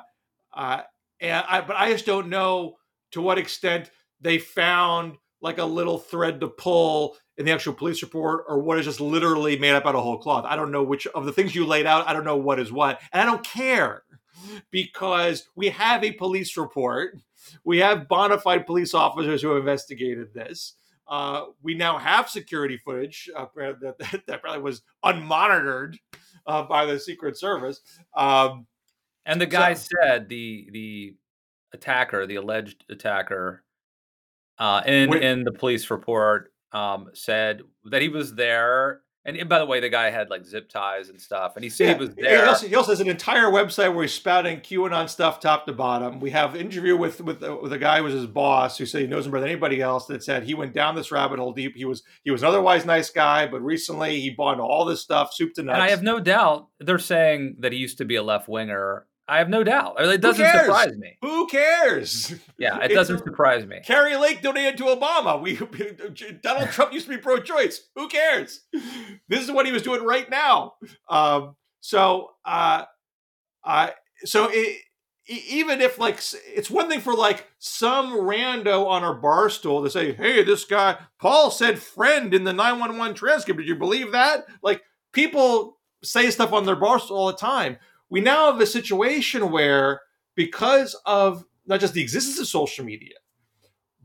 [0.53, 0.81] uh,
[1.19, 2.77] and I, but I just don't know
[3.11, 3.91] to what extent
[4.21, 8.79] they found like a little thread to pull in the actual police report, or what
[8.79, 10.45] is just literally made up out of whole cloth.
[10.47, 12.07] I don't know which of the things you laid out.
[12.07, 14.03] I don't know what is what, and I don't care
[14.71, 17.17] because we have a police report.
[17.63, 20.73] We have bona fide police officers who have investigated this.
[21.07, 25.95] Uh, we now have security footage uh, that, that, that, probably was unmonitored
[26.47, 27.81] uh, by the Secret Service.
[28.15, 28.65] Um,
[29.25, 31.15] and the guy so, said the the
[31.73, 33.63] attacker, the alleged attacker,
[34.59, 39.49] uh, in when, in the police report, um, said that he was there and, and,
[39.49, 41.93] by the way, the guy had like zip ties and stuff, and he said yeah.
[41.93, 42.43] he was there.
[42.43, 45.73] He also, he also, has an entire website where he's spouting QAnon stuff top to
[45.73, 46.19] bottom.
[46.19, 49.01] We have interview with with uh, with a guy who was his boss who said
[49.01, 50.05] he knows him better than anybody else.
[50.05, 51.75] That said he went down this rabbit hole deep.
[51.75, 55.33] He was he was an otherwise nice guy, but recently he bought all this stuff,
[55.33, 55.75] soup to nuts.
[55.75, 59.07] And I have no doubt they're saying that he used to be a left winger
[59.27, 59.95] I have no doubt.
[59.97, 61.17] I mean, it doesn't surprise me.
[61.21, 62.35] Who cares?
[62.59, 63.81] Yeah, it doesn't surprise me.
[63.83, 65.41] Kari Lake donated to Obama.
[65.41, 65.55] We
[66.41, 67.89] Donald Trump used to be pro-choice.
[67.95, 68.61] Who cares?
[69.27, 70.73] This is what he was doing right now.
[71.09, 72.83] Um, so, uh,
[73.63, 73.89] uh,
[74.25, 74.81] so it,
[75.27, 76.19] even if like
[76.53, 80.65] it's one thing for like some rando on our bar stool to say, "Hey, this
[80.65, 83.59] guy Paul said friend in the 911 transcript.
[83.59, 87.77] Did you believe that?" Like people say stuff on their bar stool all the time
[88.09, 90.01] we now have a situation where
[90.35, 93.15] because of not just the existence of social media,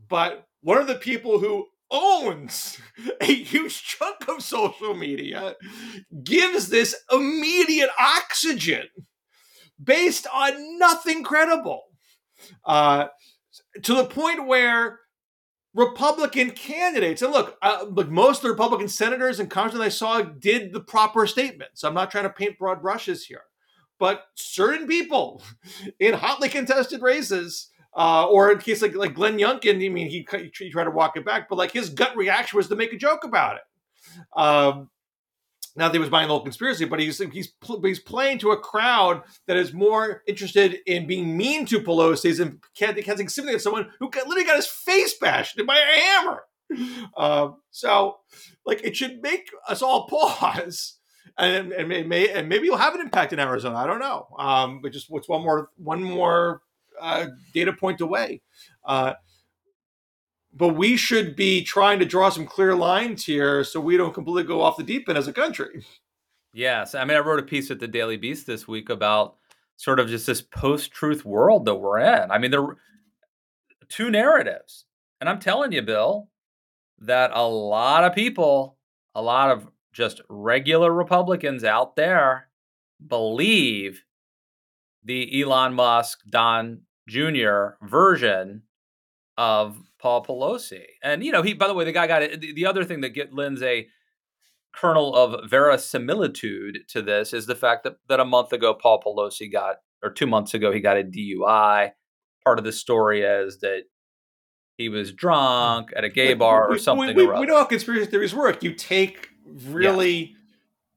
[0.07, 2.79] but one of the people who owns
[3.21, 5.55] a huge chunk of social media
[6.23, 8.87] gives this immediate oxygen
[9.83, 11.83] based on nothing credible
[12.65, 13.07] uh,
[13.83, 14.99] to the point where
[15.73, 20.21] Republican candidates, and look, uh, look, most of the Republican senators and congressmen I saw
[20.21, 21.83] did the proper statements.
[21.83, 23.43] I'm not trying to paint broad brushes here
[24.01, 25.43] but certain people
[25.99, 30.27] in hotly contested races, uh, or in case like like Glenn Youngkin, I mean, he,
[30.57, 32.97] he tried to walk it back, but like his gut reaction was to make a
[32.97, 33.61] joke about it.
[34.35, 34.89] Um,
[35.75, 38.57] not that he was buying the whole conspiracy, but he's he's he's playing to a
[38.57, 43.91] crowd that is more interested in being mean to Pelosi and casting sympathy with someone
[43.99, 46.43] who literally got his face bashed by a hammer.
[47.15, 48.17] Um, so,
[48.65, 50.97] like, it should make us all pause
[51.37, 53.75] and and may, may and maybe you'll have an impact in Arizona.
[53.77, 54.27] I don't know.
[54.37, 56.61] Um, but just what's one more one more
[56.99, 58.41] uh, data point away.
[58.85, 59.13] Uh,
[60.53, 64.43] but we should be trying to draw some clear lines here so we don't completely
[64.43, 65.85] go off the deep end as a country.
[66.53, 69.37] Yes, I mean I wrote a piece at the Daily Beast this week about
[69.77, 72.29] sort of just this post-truth world that we're in.
[72.29, 72.77] I mean there are
[73.87, 74.85] two narratives.
[75.19, 76.29] And I'm telling you, Bill,
[76.99, 78.77] that a lot of people,
[79.13, 82.47] a lot of just regular Republicans out there
[83.05, 84.03] believe
[85.03, 87.75] the Elon Musk, Don Jr.
[87.81, 88.63] version
[89.37, 90.85] of Paul Pelosi.
[91.03, 92.41] And, you know, he, by the way, the guy got it.
[92.41, 93.87] The, the other thing that get, lends a
[94.73, 99.51] kernel of verisimilitude to this is the fact that, that a month ago, Paul Pelosi
[99.51, 101.91] got, or two months ago, he got a DUI.
[102.43, 103.83] Part of the story is that
[104.77, 105.15] he was hmm.
[105.15, 107.15] drunk at a gay bar or something.
[107.15, 108.63] We, we, we know how conspiracy theories work.
[108.63, 110.35] You take really yeah.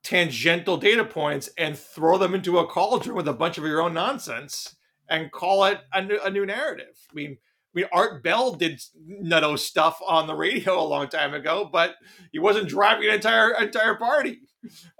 [0.03, 3.95] tangential data points and throw them into a cauldron with a bunch of your own
[3.95, 4.76] nonsense
[5.09, 6.97] and call it a new, a new narrative.
[7.11, 7.38] I mean,
[7.74, 8.80] I mean, Art Bell did
[9.22, 11.97] nutto stuff on the radio a long time ago, but
[12.30, 14.40] he wasn't driving an entire entire party.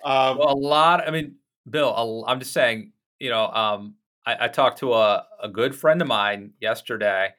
[0.05, 1.07] Um, well, a lot.
[1.07, 1.37] I mean,
[1.69, 2.93] Bill, I'm just saying.
[3.21, 3.95] You know, um,
[4.27, 7.31] I, I, talked to a, a good friend of mine yesterday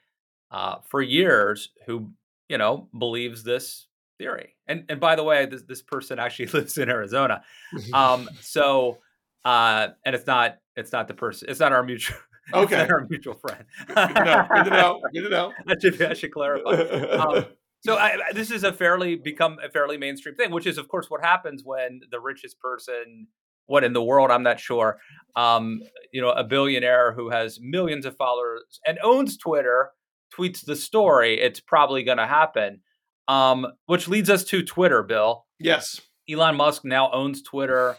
[0.50, 2.12] uh, for years who
[2.48, 3.88] you know believes this
[4.18, 4.56] theory.
[4.68, 7.44] And and by the way, this this person actually lives in Arizona.
[7.94, 9.00] Um, so
[9.44, 12.18] uh, and it's not it's not the person it's not our mutual
[12.54, 13.66] Okay, our mutual friend.
[13.88, 14.48] good to know.
[14.54, 15.02] Good to know.
[15.14, 15.54] Good to know.
[15.68, 16.72] I should I should clarify.
[16.72, 17.46] Um,
[17.86, 21.08] so I, this is a fairly become a fairly mainstream thing, which is of course
[21.10, 23.28] what happens when the richest person,
[23.68, 24.98] what in the world I'm not sure,
[25.36, 29.92] um, you know, a billionaire who has millions of followers and owns Twitter
[30.36, 31.40] tweets the story.
[31.40, 32.82] It's probably going to happen.
[33.28, 35.46] Um, which leads us to Twitter, Bill.
[35.60, 36.00] Yes.
[36.30, 37.98] Elon Musk now owns Twitter.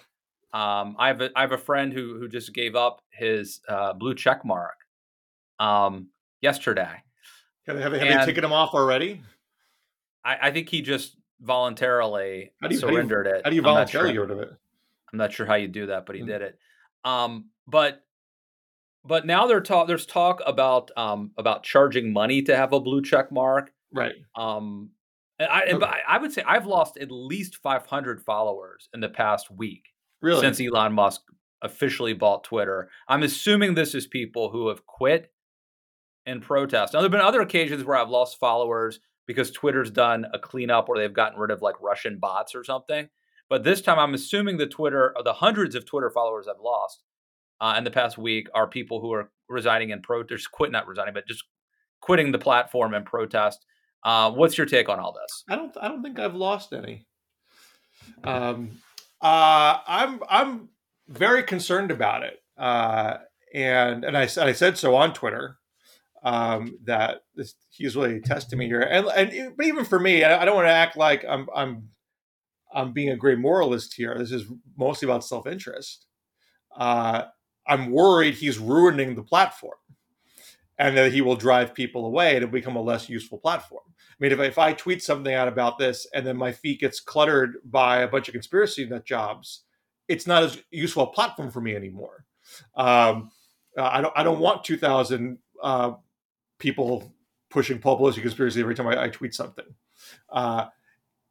[0.52, 3.92] Um, I have a, I have a friend who who just gave up his uh,
[3.92, 4.76] blue check mark
[5.58, 6.08] um,
[6.40, 7.02] yesterday.
[7.66, 9.20] Have, have, have they taken him off already?
[10.24, 13.42] I, I think he just voluntarily How do you- how do you- surrendered it.
[13.44, 14.56] How do you I'm not voluntarily sure- get rid of it?
[15.12, 16.26] I'm not sure how you do that, but he Mm.
[16.26, 16.58] did it.
[17.04, 18.02] Um, but
[19.04, 23.30] but now talk there's talk about um, about charging money to have a blue check
[23.30, 23.72] mark.
[23.92, 24.14] Right.
[24.34, 24.90] Um,
[25.40, 25.84] I, Okay.
[25.84, 29.84] I I would say I've lost at least 500 followers in the past week
[30.22, 30.40] Really?
[30.40, 31.22] since Elon Musk
[31.62, 32.88] officially bought Twitter.
[33.08, 35.32] I'm assuming this is people who have quit
[36.24, 36.92] in protest.
[36.92, 40.88] Now, there have been other occasions where I've lost followers because Twitter's done a cleanup
[40.88, 43.08] or they've gotten rid of like Russian bots or something.
[43.48, 47.02] But this time, I'm assuming the Twitter, the hundreds of Twitter followers I've lost
[47.60, 51.14] uh, in the past week are people who are resigning in protest, quit not resigning,
[51.14, 51.44] but just
[52.00, 53.64] quitting the platform in protest.
[54.06, 55.42] Uh, what's your take on all this?
[55.50, 55.76] I don't.
[55.82, 57.08] I don't think I've lost any.
[58.22, 58.70] Um,
[59.20, 60.20] uh, I'm.
[60.30, 60.68] I'm
[61.08, 63.16] very concerned about it, uh,
[63.52, 65.58] and and I said I said so on Twitter.
[66.22, 70.40] Um, that this, he's really testing me here, and and but even for me, I,
[70.40, 71.88] I don't want to act like I'm I'm
[72.72, 74.14] I'm being a great moralist here.
[74.16, 74.44] This is
[74.78, 76.06] mostly about self interest.
[76.76, 77.24] Uh,
[77.66, 79.74] I'm worried he's ruining the platform,
[80.78, 83.84] and that he will drive people away and it'll become a less useful platform.
[83.88, 87.00] I mean, if, if I tweet something out about this and then my feed gets
[87.00, 89.62] cluttered by a bunch of conspiracy nut jobs,
[90.08, 92.24] it's not as useful a platform for me anymore.
[92.76, 93.30] Um,
[93.76, 94.12] uh, I don't.
[94.16, 95.92] I don't want two thousand uh,
[96.58, 97.12] people
[97.50, 99.64] pushing Pelosi conspiracy every time I, I tweet something.
[100.30, 100.66] Uh,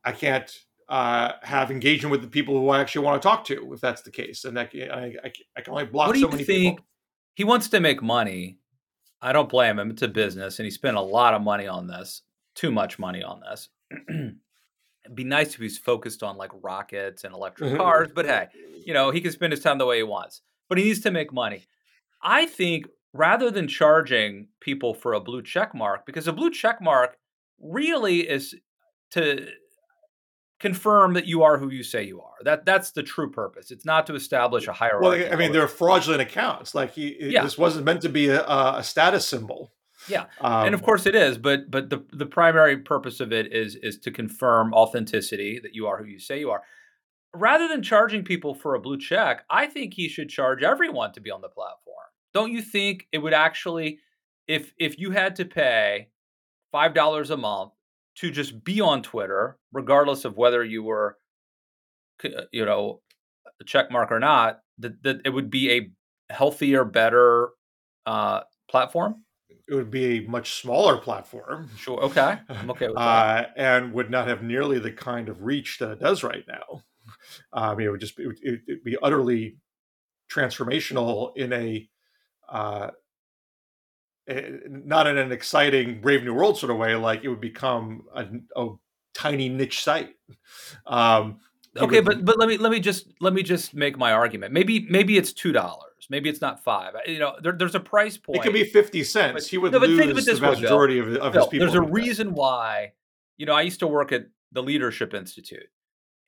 [0.03, 0.51] I can't
[0.89, 4.01] uh, have engagement with the people who I actually want to talk to if that's
[4.01, 6.43] the case, and that, I, I, I can only block What do so you many
[6.43, 6.77] think?
[6.77, 6.85] people.
[7.35, 8.59] He wants to make money.
[9.21, 9.91] I don't blame him.
[9.91, 12.21] It's a business, and he spent a lot of money on this.
[12.53, 13.69] Too much money on this.
[13.91, 17.77] It'd be nice if he's focused on like rockets and electric Mhm.
[17.77, 18.47] cars, but hey,
[18.85, 20.41] you know, he can spend his time the way he wants.
[20.67, 21.67] But he needs to make money.
[22.21, 26.81] I think rather than charging people for a blue check mark, because a blue check
[26.81, 27.17] mark
[27.59, 28.55] really is
[29.11, 29.47] to
[30.65, 32.33] confirm that you are who you say you are.
[32.43, 33.69] That that's the true purpose.
[33.71, 35.05] It's not to establish a hierarchy.
[35.23, 36.73] Well, I mean, they're fraudulent accounts.
[36.73, 37.43] Like he, Yeah.
[37.43, 39.71] this wasn't meant to be a, a status symbol.
[40.07, 40.25] Yeah.
[40.41, 43.75] um, and of course it is, but but the the primary purpose of it is
[43.75, 46.63] is to confirm authenticity that you are who you say you are.
[47.33, 51.21] Rather than charging people for a blue check, I think he should charge everyone to
[51.21, 52.07] be on the platform.
[52.33, 53.99] Don't you think it would actually
[54.47, 56.09] if if you had to pay
[56.73, 57.71] $5 a month
[58.15, 61.17] to just be on Twitter regardless of whether you were
[62.23, 63.01] uh, you know
[63.61, 67.49] a check mark or not, that, that it would be a healthier, better
[68.05, 69.25] uh, platform?
[69.67, 71.69] it would be a much smaller platform.
[71.75, 71.99] Sure.
[72.03, 72.37] Okay.
[72.49, 73.01] I'm okay with that.
[73.01, 76.83] Uh, and would not have nearly the kind of reach that it does right now.
[77.75, 79.57] Mean, it would just be, it would, be utterly
[80.31, 81.89] transformational in a,
[82.49, 82.91] uh,
[84.27, 86.95] not in an exciting Brave New World sort of way.
[86.95, 88.69] Like it would become a, a
[89.13, 90.15] tiny niche site.
[90.87, 91.39] Um,
[91.77, 94.53] okay, would- but but let me let me just let me just make my argument.
[94.53, 95.81] Maybe maybe it's two dollars.
[96.09, 96.93] Maybe it's not five.
[97.07, 98.37] You know, there, there's a price point.
[98.39, 99.33] it could be fifty cents.
[99.33, 100.69] But- he would no, but think of it lose this the vast Bill.
[100.69, 101.67] majority of, of Bill, his people.
[101.67, 101.93] there's a with that.
[101.93, 102.93] reason why.
[103.37, 105.67] You know, I used to work at the Leadership Institute,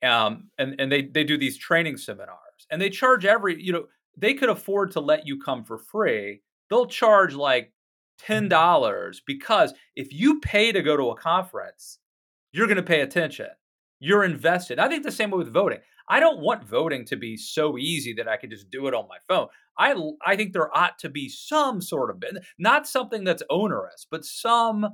[0.02, 3.62] um, and and they they do these training seminars, and they charge every.
[3.62, 3.84] You know,
[4.16, 6.42] they could afford to let you come for free.
[6.68, 7.72] They'll charge like
[8.18, 11.98] ten dollars because if you pay to go to a conference,
[12.52, 13.48] you're going to pay attention.
[14.00, 14.78] You're invested.
[14.78, 15.80] I think the same way with voting.
[16.08, 19.06] I don't want voting to be so easy that I can just do it on
[19.08, 19.48] my phone.
[19.78, 19.94] I
[20.24, 22.22] I think there ought to be some sort of
[22.58, 24.88] not something that's onerous, but some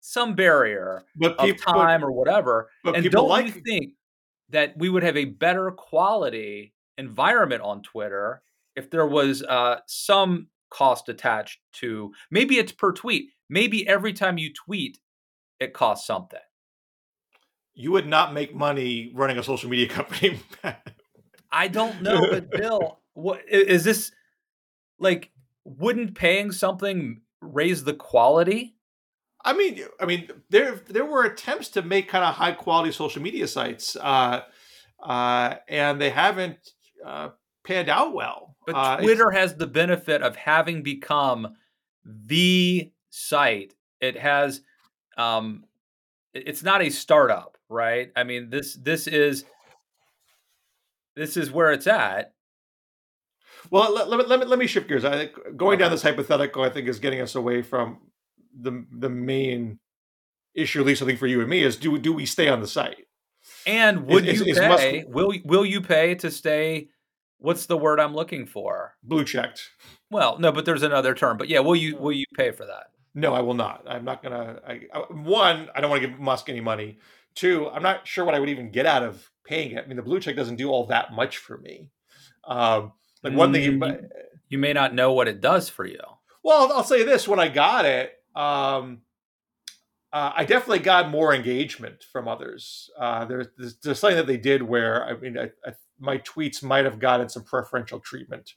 [0.00, 2.70] some barrier but of time or whatever.
[2.84, 3.92] and people don't like you think
[4.48, 8.42] that we would have a better quality environment on Twitter
[8.76, 13.30] if there was uh, some cost attached to maybe it's per tweet.
[13.48, 14.98] Maybe every time you tweet,
[15.60, 16.40] it costs something.
[17.74, 20.40] you would not make money running a social media company.
[21.50, 24.12] I don't know, but Bill, what is this
[24.98, 25.30] like?
[25.64, 28.76] Wouldn't paying something raise the quality?
[29.44, 33.22] I mean, I mean, there there were attempts to make kind of high quality social
[33.22, 34.42] media sites, uh,
[35.02, 36.58] uh, and they haven't
[37.04, 37.30] uh,
[37.64, 38.56] panned out well.
[38.66, 41.54] But uh, Twitter has the benefit of having become
[42.04, 43.74] the site.
[44.00, 44.62] It has,
[45.16, 45.64] um,
[46.32, 48.12] it's not a startup, right?
[48.16, 49.44] I mean this this is
[51.16, 52.34] this is where it's at.
[53.70, 55.04] Well, let, let, let, me, let me shift gears.
[55.04, 57.98] I think going down this hypothetical, I think, is getting us away from
[58.58, 59.78] the the main
[60.54, 62.60] issue, at least I think for you and me, is do do we stay on
[62.60, 63.06] the site?
[63.66, 65.00] And would is, you is, pay?
[65.00, 66.88] Is will will you pay to stay?
[67.40, 68.96] What's the word I'm looking for?
[69.02, 69.70] Blue checked.
[70.10, 71.38] Well, no, but there's another term.
[71.38, 72.90] But yeah, will you will you pay for that?
[73.14, 73.84] No, I will not.
[73.88, 74.60] I'm not gonna.
[74.66, 76.98] I, I, one, I don't want to give Musk any money.
[77.34, 79.82] Two, I'm not sure what I would even get out of paying it.
[79.84, 81.88] I mean, the blue check doesn't do all that much for me.
[82.44, 84.08] Um, like one thing, you, mm,
[84.48, 86.00] you, may not know what it does for you.
[86.42, 89.02] Well, I'll say this: when I got it, um,
[90.12, 92.90] uh, I definitely got more engagement from others.
[92.98, 96.62] Uh, there's, there's, there's something that they did where I mean, I, I, my tweets
[96.62, 98.54] might have gotten some preferential treatment,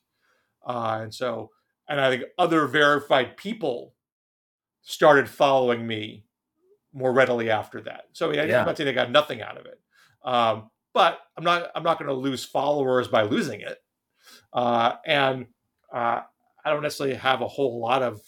[0.66, 1.52] uh, and so,
[1.88, 3.94] and I think other verified people
[4.82, 6.26] started following me
[6.94, 8.06] more readily after that.
[8.14, 8.62] So I mean, yeah.
[8.62, 9.80] I'm not saying they got nothing out of it,
[10.24, 13.78] um, but I'm not I'm not going to lose followers by losing it.
[14.52, 15.48] Uh, and
[15.94, 16.22] uh,
[16.64, 18.22] I don't necessarily have a whole lot of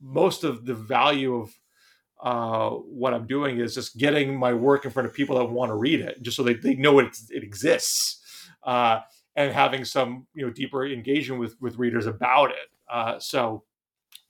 [0.00, 1.58] most of the value of
[2.22, 5.70] uh, what I'm doing is just getting my work in front of people that want
[5.70, 8.22] to read it, just so they, they know it, it exists,
[8.66, 9.00] uh,
[9.36, 12.68] and having some you know deeper engagement with with readers about it.
[12.90, 13.62] Uh, so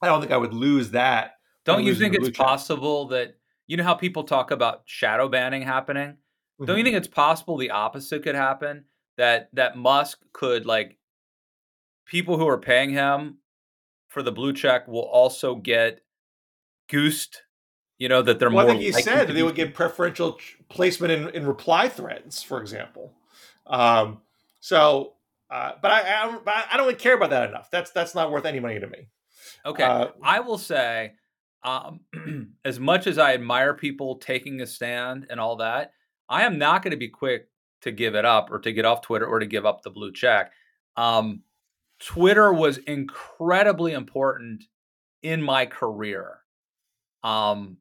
[0.01, 1.33] I don't think I would lose that.
[1.65, 6.11] Don't you think it's possible that you know how people talk about shadow banning happening?
[6.11, 6.65] Mm-hmm.
[6.67, 6.93] Don't you mm-hmm.
[6.93, 8.85] think it's possible the opposite could happen?
[9.17, 10.99] That that Musk could like
[12.05, 13.39] people who are paying him
[14.09, 16.03] for the blue check will also get
[16.89, 17.43] goosed.
[17.99, 18.75] You know that they're well, more.
[18.75, 23.15] I think he said they would get preferential placement in, in reply threads, for example.
[23.67, 24.21] Um,
[24.67, 25.13] so,
[25.49, 27.71] uh, but I, I, don't, I don't really care about that enough.
[27.71, 29.07] That's that's not worth any money to me.
[29.65, 31.13] Okay, uh, I will say,
[31.63, 32.01] um,
[32.65, 35.93] as much as I admire people taking a stand and all that,
[36.29, 37.47] I am not going to be quick
[37.83, 40.11] to give it up or to get off Twitter or to give up the blue
[40.11, 40.51] check.
[40.97, 41.43] Um,
[42.01, 44.65] Twitter was incredibly important
[45.23, 46.41] in my career.
[47.23, 47.77] Um,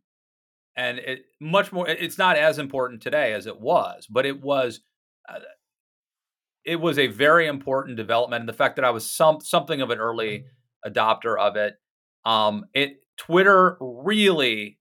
[0.76, 4.82] and it much more it's not as important today as it was, but it was
[5.28, 5.40] uh,
[6.66, 9.92] it was a very important development and the fact that I was some something of
[9.92, 10.92] an early mm-hmm.
[10.92, 11.76] adopter of it.
[12.26, 14.80] Um, it Twitter really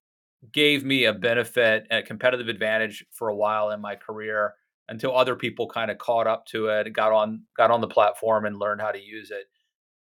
[0.53, 4.55] gave me a benefit and a competitive advantage for a while in my career
[4.89, 8.47] until other people kind of caught up to it, got on got on the platform
[8.47, 9.47] and learned how to use it.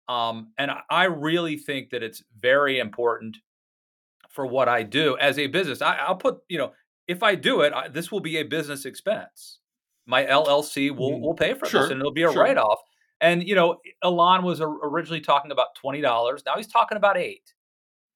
[0.10, 3.38] Um, and I really think that it's very important
[4.30, 5.82] for what I do as a business.
[5.82, 6.74] I, will put, you know,
[7.08, 9.60] if I do it, I, this will be a business expense.
[10.06, 11.22] My LLC will mm-hmm.
[11.22, 11.82] will pay for sure.
[11.82, 12.44] this, and it'll be a sure.
[12.44, 12.80] write off.
[13.22, 16.44] And you know, Elon was originally talking about twenty dollars.
[16.46, 17.54] Now he's talking about eight,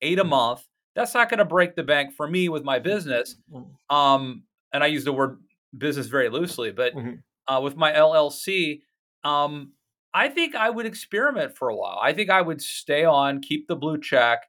[0.02, 0.32] eight a mm-hmm.
[0.32, 0.64] month.
[0.96, 3.36] That's not going to break the bank for me with my business.
[3.54, 3.96] Mm-hmm.
[3.96, 5.38] Um, and I use the word
[5.78, 7.54] business very loosely, but mm-hmm.
[7.54, 8.82] uh, with my LLC,
[9.24, 9.74] um,
[10.14, 12.00] I think I would experiment for a while.
[12.02, 14.40] I think I would stay on, keep the blue check,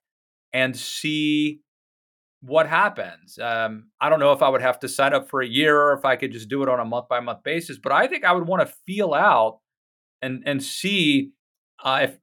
[0.53, 1.61] and see
[2.41, 3.39] what happens.
[3.39, 5.93] Um, I don't know if I would have to sign up for a year or
[5.95, 8.25] if I could just do it on a month by month basis, but I think
[8.25, 9.61] I would want to feel out
[10.23, 11.33] and and see
[11.83, 12.19] uh, if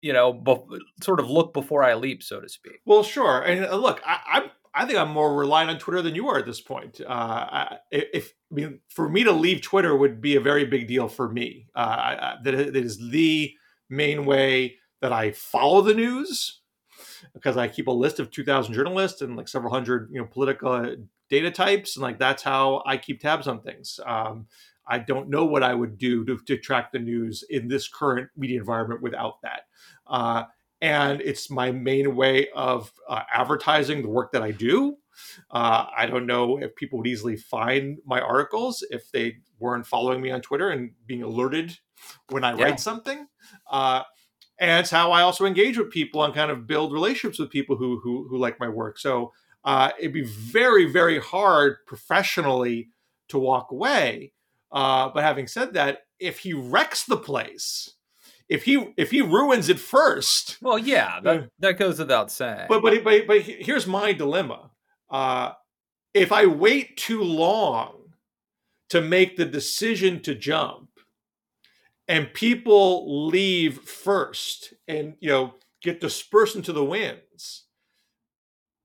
[0.00, 2.80] you know, be- sort of look before I leap, so to speak.
[2.86, 3.42] Well, sure.
[3.42, 6.38] And uh, look, I, I'm I think I'm more reliant on Twitter than you are
[6.38, 7.00] at this point.
[7.04, 11.08] Uh, if I mean, for me to leave Twitter would be a very big deal
[11.08, 11.66] for me.
[11.74, 13.52] Uh, that, that is the
[13.90, 16.60] main way that I follow the news
[17.34, 20.96] because I keep a list of 2,000 journalists and like several hundred, you know, political
[21.28, 24.00] data types, and like that's how I keep tabs on things.
[24.04, 24.46] Um,
[24.86, 28.30] I don't know what I would do to, to, track the news in this current
[28.36, 29.62] media environment without that.
[30.06, 30.44] Uh,
[30.80, 34.96] and it's my main way of uh, advertising the work that I do.
[35.50, 40.20] Uh, I don't know if people would easily find my articles if they weren't following
[40.20, 41.76] me on Twitter and being alerted
[42.28, 42.64] when I yeah.
[42.64, 43.26] write something.
[43.70, 44.04] Uh,
[44.58, 47.76] and it's how I also engage with people and kind of build relationships with people
[47.76, 48.98] who who, who like my work.
[48.98, 49.32] So
[49.64, 52.90] uh, it'd be very very hard professionally
[53.28, 54.32] to walk away.
[54.70, 57.94] Uh, but having said that, if he wrecks the place,
[58.48, 62.66] if he if he ruins it first, well, yeah, that, uh, that goes without saying.
[62.68, 64.70] But but but but here's my dilemma:
[65.10, 65.52] uh,
[66.14, 67.94] if I wait too long
[68.90, 70.87] to make the decision to jump,
[72.08, 77.66] and people leave first, and you know get dispersed into the winds,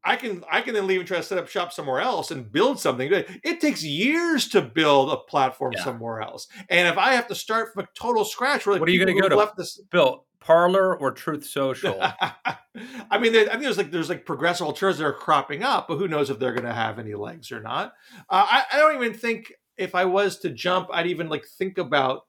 [0.04, 2.52] I can I can then leave and try to set up shop somewhere else and
[2.52, 3.10] build something.
[3.12, 5.84] It takes years to build a platform yeah.
[5.84, 6.48] somewhere else.
[6.70, 9.16] And if I have to start from a total scratch, like what are you going
[9.16, 9.38] to go to?
[9.38, 9.80] Left this...
[9.92, 11.98] Bill, Parler or Truth Social?
[12.02, 15.98] I mean, I think there's like there's like progressive alternatives that are cropping up, but
[15.98, 17.94] who knows if they're going to have any legs or not?
[18.30, 21.78] Uh, I, I don't even think if I was to jump, I'd even like think
[21.78, 22.24] about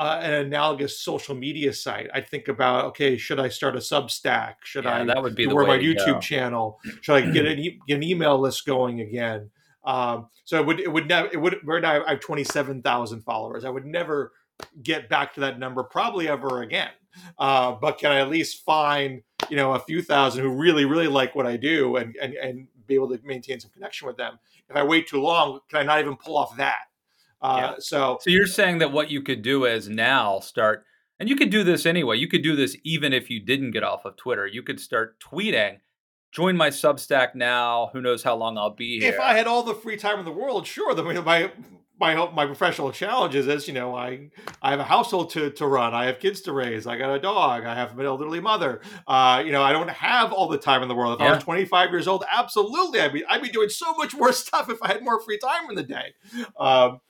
[0.00, 2.08] uh, an analogous social media site.
[2.14, 4.54] I think about okay, should I start a Substack?
[4.64, 6.80] Should yeah, I that would be the my YouTube channel?
[7.02, 9.50] Should I get an, e- get an email list going again?
[9.84, 12.80] Um, so it would it would never it would right now I have twenty seven
[12.80, 13.66] thousand followers.
[13.66, 14.32] I would never
[14.82, 16.92] get back to that number probably ever again.
[17.38, 19.20] Uh, but can I at least find
[19.50, 22.68] you know a few thousand who really really like what I do and and and
[22.86, 24.38] be able to maintain some connection with them?
[24.70, 26.89] If I wait too long, can I not even pull off that?
[27.42, 27.74] Uh, yeah.
[27.78, 30.84] So, so you're saying that what you could do is now start,
[31.18, 32.16] and you could do this anyway.
[32.16, 34.46] You could do this even if you didn't get off of Twitter.
[34.46, 35.78] You could start tweeting.
[36.32, 37.90] Join my Substack now.
[37.92, 39.12] Who knows how long I'll be here?
[39.12, 40.94] If I had all the free time in the world, sure.
[40.94, 41.50] The, my
[42.00, 44.30] my my professional challenges is you know I
[44.62, 45.94] I have a household to to run.
[45.94, 46.86] I have kids to raise.
[46.86, 47.66] I got a dog.
[47.66, 48.80] I have an elderly mother.
[49.06, 51.20] Uh, you know I don't have all the time in the world.
[51.20, 51.32] If yeah.
[51.32, 54.70] I was 25 years old, absolutely I'd be I'd be doing so much more stuff
[54.70, 56.14] if I had more free time in the day.
[56.58, 57.00] Um,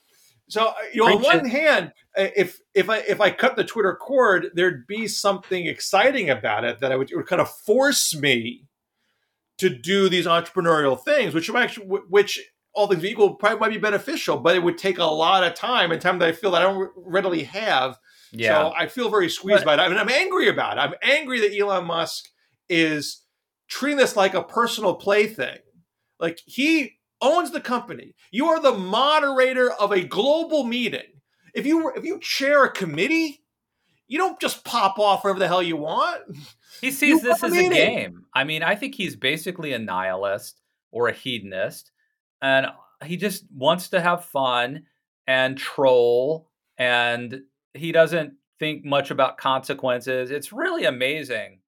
[0.51, 3.63] so uh, you know, on one hand, uh, if if I if I cut the
[3.63, 8.13] Twitter cord, there'd be something exciting about it that I would, would kind of force
[8.13, 8.65] me
[9.59, 12.37] to do these entrepreneurial things, which actually which
[12.73, 15.89] all things equal probably might be beneficial, but it would take a lot of time
[15.89, 17.97] and time that I feel that I don't readily have.
[18.33, 18.55] Yeah.
[18.55, 19.85] So I feel very squeezed but, by it.
[19.85, 20.81] I mean, I'm angry about it.
[20.81, 22.27] I'm angry that Elon Musk
[22.67, 23.21] is
[23.69, 25.59] treating this like a personal plaything.
[26.19, 28.15] Like he owns the company.
[28.31, 31.21] You are the moderator of a global meeting.
[31.53, 33.43] If you if you chair a committee,
[34.07, 36.21] you don't just pop off wherever the hell you want.
[36.81, 38.25] He sees you this as a game.
[38.33, 40.59] I mean, I think he's basically a nihilist
[40.91, 41.91] or a hedonist,
[42.41, 42.67] and
[43.05, 44.83] he just wants to have fun
[45.27, 47.41] and troll, and
[47.73, 50.31] he doesn't think much about consequences.
[50.31, 51.59] It's really amazing.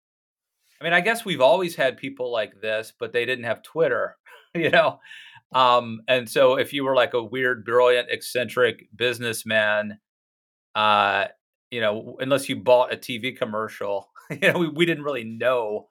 [0.80, 4.18] I mean, I guess we've always had people like this, but they didn't have Twitter,
[4.54, 5.00] you know.
[5.56, 10.00] Um, and so if you were like a weird, brilliant, eccentric businessman,
[10.76, 11.26] uh,
[11.72, 15.88] you know, unless you bought a TV commercial, you know, we, we didn't really know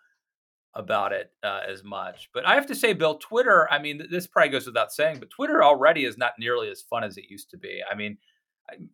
[0.75, 2.31] about it uh, as much.
[2.33, 5.31] But I have to say, Bill, Twitter, I mean, this probably goes without saying, but
[5.31, 7.81] Twitter already is not nearly as fun as it used to be.
[7.91, 8.17] I mean,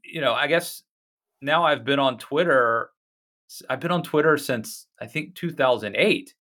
[0.04, 0.82] you know, I guess
[1.40, 2.90] now I've been on Twitter.
[3.70, 6.34] I've been on Twitter since I think 2008.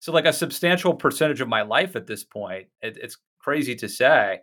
[0.00, 2.68] So like a substantial percentage of my life at this point.
[2.80, 4.40] It, it's crazy to say,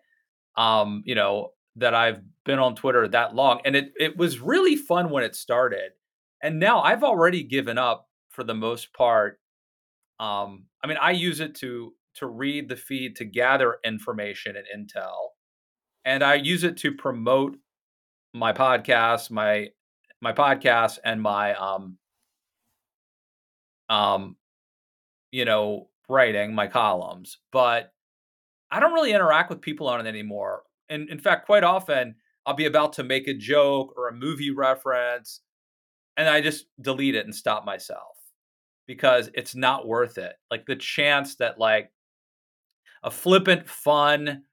[0.57, 3.61] um, you know, that I've been on Twitter that long.
[3.65, 5.91] And it, it was really fun when it started.
[6.41, 9.39] And now I've already given up for the most part.
[10.19, 14.87] Um, I mean, I use it to to read the feed to gather information and
[14.89, 15.29] intel.
[16.05, 17.57] And I use it to promote
[18.33, 19.69] my podcast, my
[20.21, 21.97] my podcast and my um
[23.89, 24.35] um
[25.31, 27.92] you know writing my columns but
[28.73, 30.63] I don't really interact with people on it anymore.
[30.89, 32.15] And in fact, quite often
[32.45, 35.41] I'll be about to make a joke or a movie reference
[36.17, 38.17] and I just delete it and stop myself
[38.87, 40.33] because it's not worth it.
[40.49, 41.91] Like the chance that like
[43.03, 44.43] a flippant fun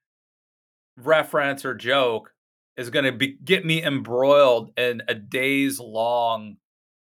[0.97, 2.31] reference or joke
[2.77, 6.57] is going to be get me embroiled in a days long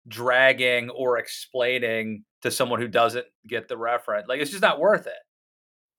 [0.08, 4.28] dragging or explaining to someone who doesn't get the reference.
[4.28, 5.12] Like it's just not worth it.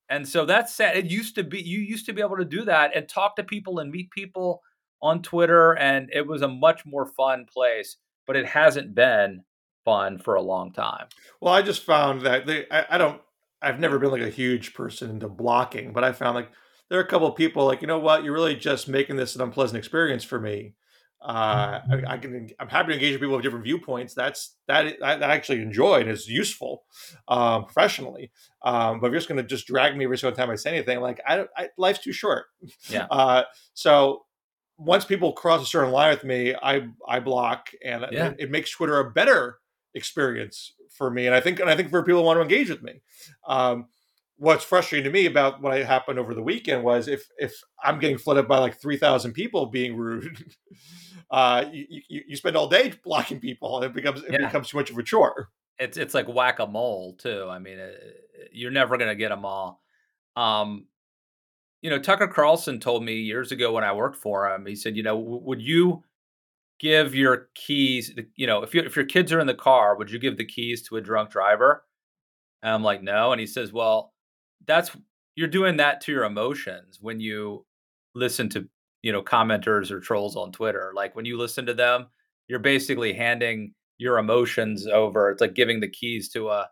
[0.09, 0.97] And so that's sad.
[0.97, 3.43] It used to be you used to be able to do that and talk to
[3.43, 4.61] people and meet people
[5.01, 7.97] on Twitter, and it was a much more fun place.
[8.25, 9.43] But it hasn't been
[9.84, 11.07] fun for a long time.
[11.41, 13.21] Well, I just found that they, I, I don't.
[13.61, 16.49] I've never been like a huge person into blocking, but I found like
[16.89, 19.35] there are a couple of people like you know what you're really just making this
[19.35, 20.75] an unpleasant experience for me
[21.23, 24.13] uh, I, I, can I'm happy to engage with people with different viewpoints.
[24.13, 26.83] That's that I, I actually enjoy and is useful
[27.29, 28.31] um, professionally.
[28.61, 30.71] Um, but if you're just going to just drag me every single time I say
[30.71, 32.45] anything, like I, I life's too short.
[32.89, 33.07] Yeah.
[33.13, 33.43] Uh,
[33.73, 34.25] so
[34.77, 38.29] once people cross a certain line with me, I I block, and yeah.
[38.29, 39.59] it, it, makes Twitter a better
[39.93, 41.27] experience for me.
[41.27, 43.01] And I think and I think for people who want to engage with me.
[43.47, 43.87] Um,
[44.44, 48.18] what's frustrating to me about what happened over the weekend was if if I'm getting
[48.18, 50.53] flooded by like three thousand people being rude.
[51.32, 54.45] uh, you, you, you spend all day blocking people, and it becomes it yeah.
[54.45, 55.49] becomes too much of a chore.
[55.80, 57.48] It's it's like whack a mole too.
[57.49, 59.82] I mean, it, you're never gonna get them all.
[60.36, 60.88] Um,
[61.82, 64.65] you know, Tucker Carlson told me years ago when I worked for him.
[64.65, 66.03] He said, you know, would you
[66.80, 68.11] give your keys?
[68.36, 70.45] You know, if you if your kids are in the car, would you give the
[70.45, 71.86] keys to a drunk driver?
[72.61, 73.32] And I'm like, no.
[73.32, 74.12] And he says, well,
[74.68, 74.91] that's
[75.35, 77.65] you're doing that to your emotions when you
[78.15, 78.68] listen to
[79.02, 80.91] you know commenters or trolls on Twitter.
[80.95, 82.07] Like when you listen to them,
[82.48, 85.30] you're basically handing your emotions over.
[85.30, 86.69] It's like giving the keys to a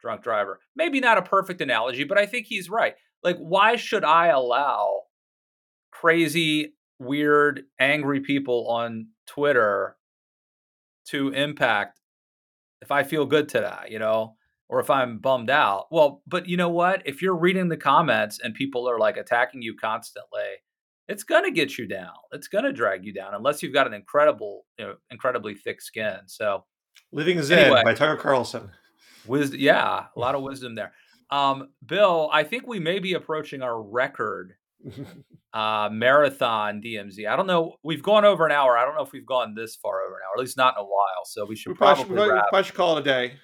[0.00, 0.60] drunk driver.
[0.76, 2.94] Maybe not a perfect analogy, but I think he's right.
[3.22, 5.02] Like, why should I allow
[5.90, 9.96] crazy, weird, angry people on Twitter
[11.06, 12.00] to impact
[12.82, 14.36] if I feel good today, you know,
[14.68, 15.86] or if I'm bummed out?
[15.90, 17.02] Well, but you know what?
[17.04, 20.40] If you're reading the comments and people are like attacking you constantly,
[21.08, 22.14] it's going to get you down.
[22.32, 25.80] It's going to drag you down unless you've got an incredible, you know, incredibly thick
[25.80, 26.18] skin.
[26.26, 26.64] So,
[27.12, 28.70] Living Zen anyway, by Tucker Carlson.
[29.26, 30.92] Wisdom, yeah, a lot of wisdom there.
[31.30, 34.54] Um, Bill, I think we may be approaching our record
[35.52, 37.28] uh, marathon DMZ.
[37.28, 37.76] I don't know.
[37.82, 38.76] We've gone over an hour.
[38.76, 40.82] I don't know if we've gone this far over an hour, at least not in
[40.82, 41.24] a while.
[41.24, 43.34] So we should we probably, probably, should, probably should call it a day.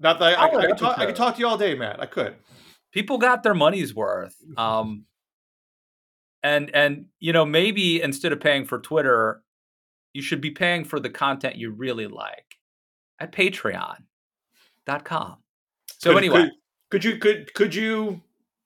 [0.00, 2.00] Not that I, I, I, could talk, I could talk to you all day, Matt.
[2.00, 2.34] I could.
[2.90, 4.34] People got their money's worth.
[4.56, 5.04] Um,
[6.42, 9.42] and and you know maybe instead of paying for Twitter,
[10.12, 12.56] you should be paying for the content you really like
[13.18, 15.36] at Patreon.com.
[15.98, 16.50] So could, anyway,
[16.90, 18.22] could, could you could could you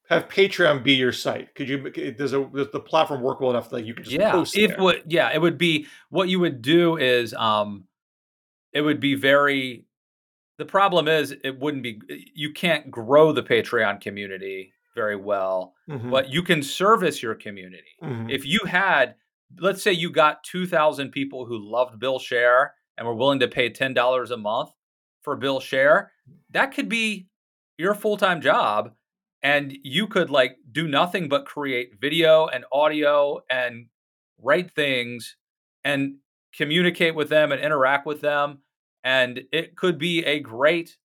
[0.08, 1.54] have Patreon be your site?
[1.54, 4.32] Could you does, a, does the platform work well enough that you could just yeah,
[4.32, 7.84] post if would yeah, it would be what you would do is um
[8.72, 9.84] it would be very
[10.58, 12.00] the problem is it wouldn't be
[12.34, 16.10] you can't grow the Patreon community very well, mm-hmm.
[16.10, 17.96] but you can service your community.
[18.02, 18.30] Mm-hmm.
[18.30, 19.16] If you had
[19.60, 23.70] let's say you got 2000 people who loved Bill Scher and were willing to pay
[23.70, 24.70] $10 a month
[25.22, 26.08] for Bill Scher,
[26.50, 27.28] that could be
[27.78, 28.92] your full-time job
[29.42, 33.86] and you could like do nothing but create video and audio and
[34.38, 35.36] write things
[35.84, 36.16] and
[36.56, 38.60] communicate with them and interact with them
[39.04, 40.96] and it could be a great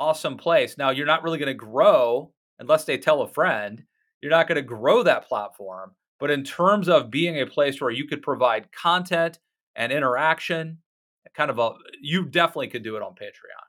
[0.00, 3.84] awesome place now you're not really going to grow unless they tell a friend
[4.20, 7.90] you're not going to grow that platform but in terms of being a place where
[7.90, 9.38] you could provide content
[9.76, 10.78] and interaction
[11.34, 13.64] kind of a you definitely could do it on patreon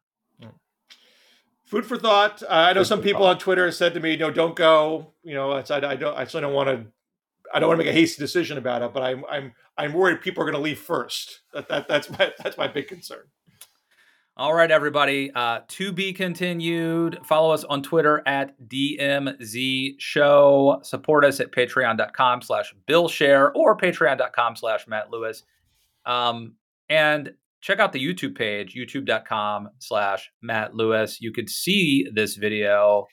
[1.65, 2.41] food for thought.
[2.43, 3.31] Uh, I know food some people thought.
[3.31, 6.17] on Twitter have said to me, "No, don't go." You know, I, I don't.
[6.17, 6.85] I still don't want to.
[7.53, 10.21] I don't want to make a hasty decision about it, but I'm I'm I'm worried
[10.21, 11.41] people are going to leave first.
[11.53, 13.25] That, that that's my that's my big concern.
[14.37, 15.31] All right, everybody.
[15.33, 17.19] Uh, to be continued.
[17.23, 20.81] Follow us on Twitter at DMZ Show.
[20.83, 25.43] Support us at patreon.com slash Bill Scher or patreon.com slash Matt Lewis.
[26.05, 26.55] Um,
[26.89, 31.21] and check out the YouTube page, youtube.com slash Matt Lewis.
[31.21, 33.07] You could see this video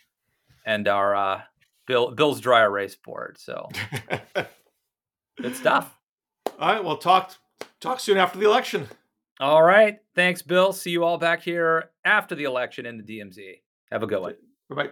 [0.67, 1.41] and our uh,
[1.87, 3.37] Bill Bill's dry erase board.
[3.39, 3.69] So
[5.41, 5.97] good stuff.
[6.59, 7.37] All right, well talk
[7.81, 8.89] talk soon after the election.
[9.43, 9.99] All right.
[10.15, 10.73] Thanks, Bill.
[10.73, 13.55] See you all back here after the election in the DMZ.
[13.91, 14.37] Have a good one.
[14.71, 14.91] Bye bye.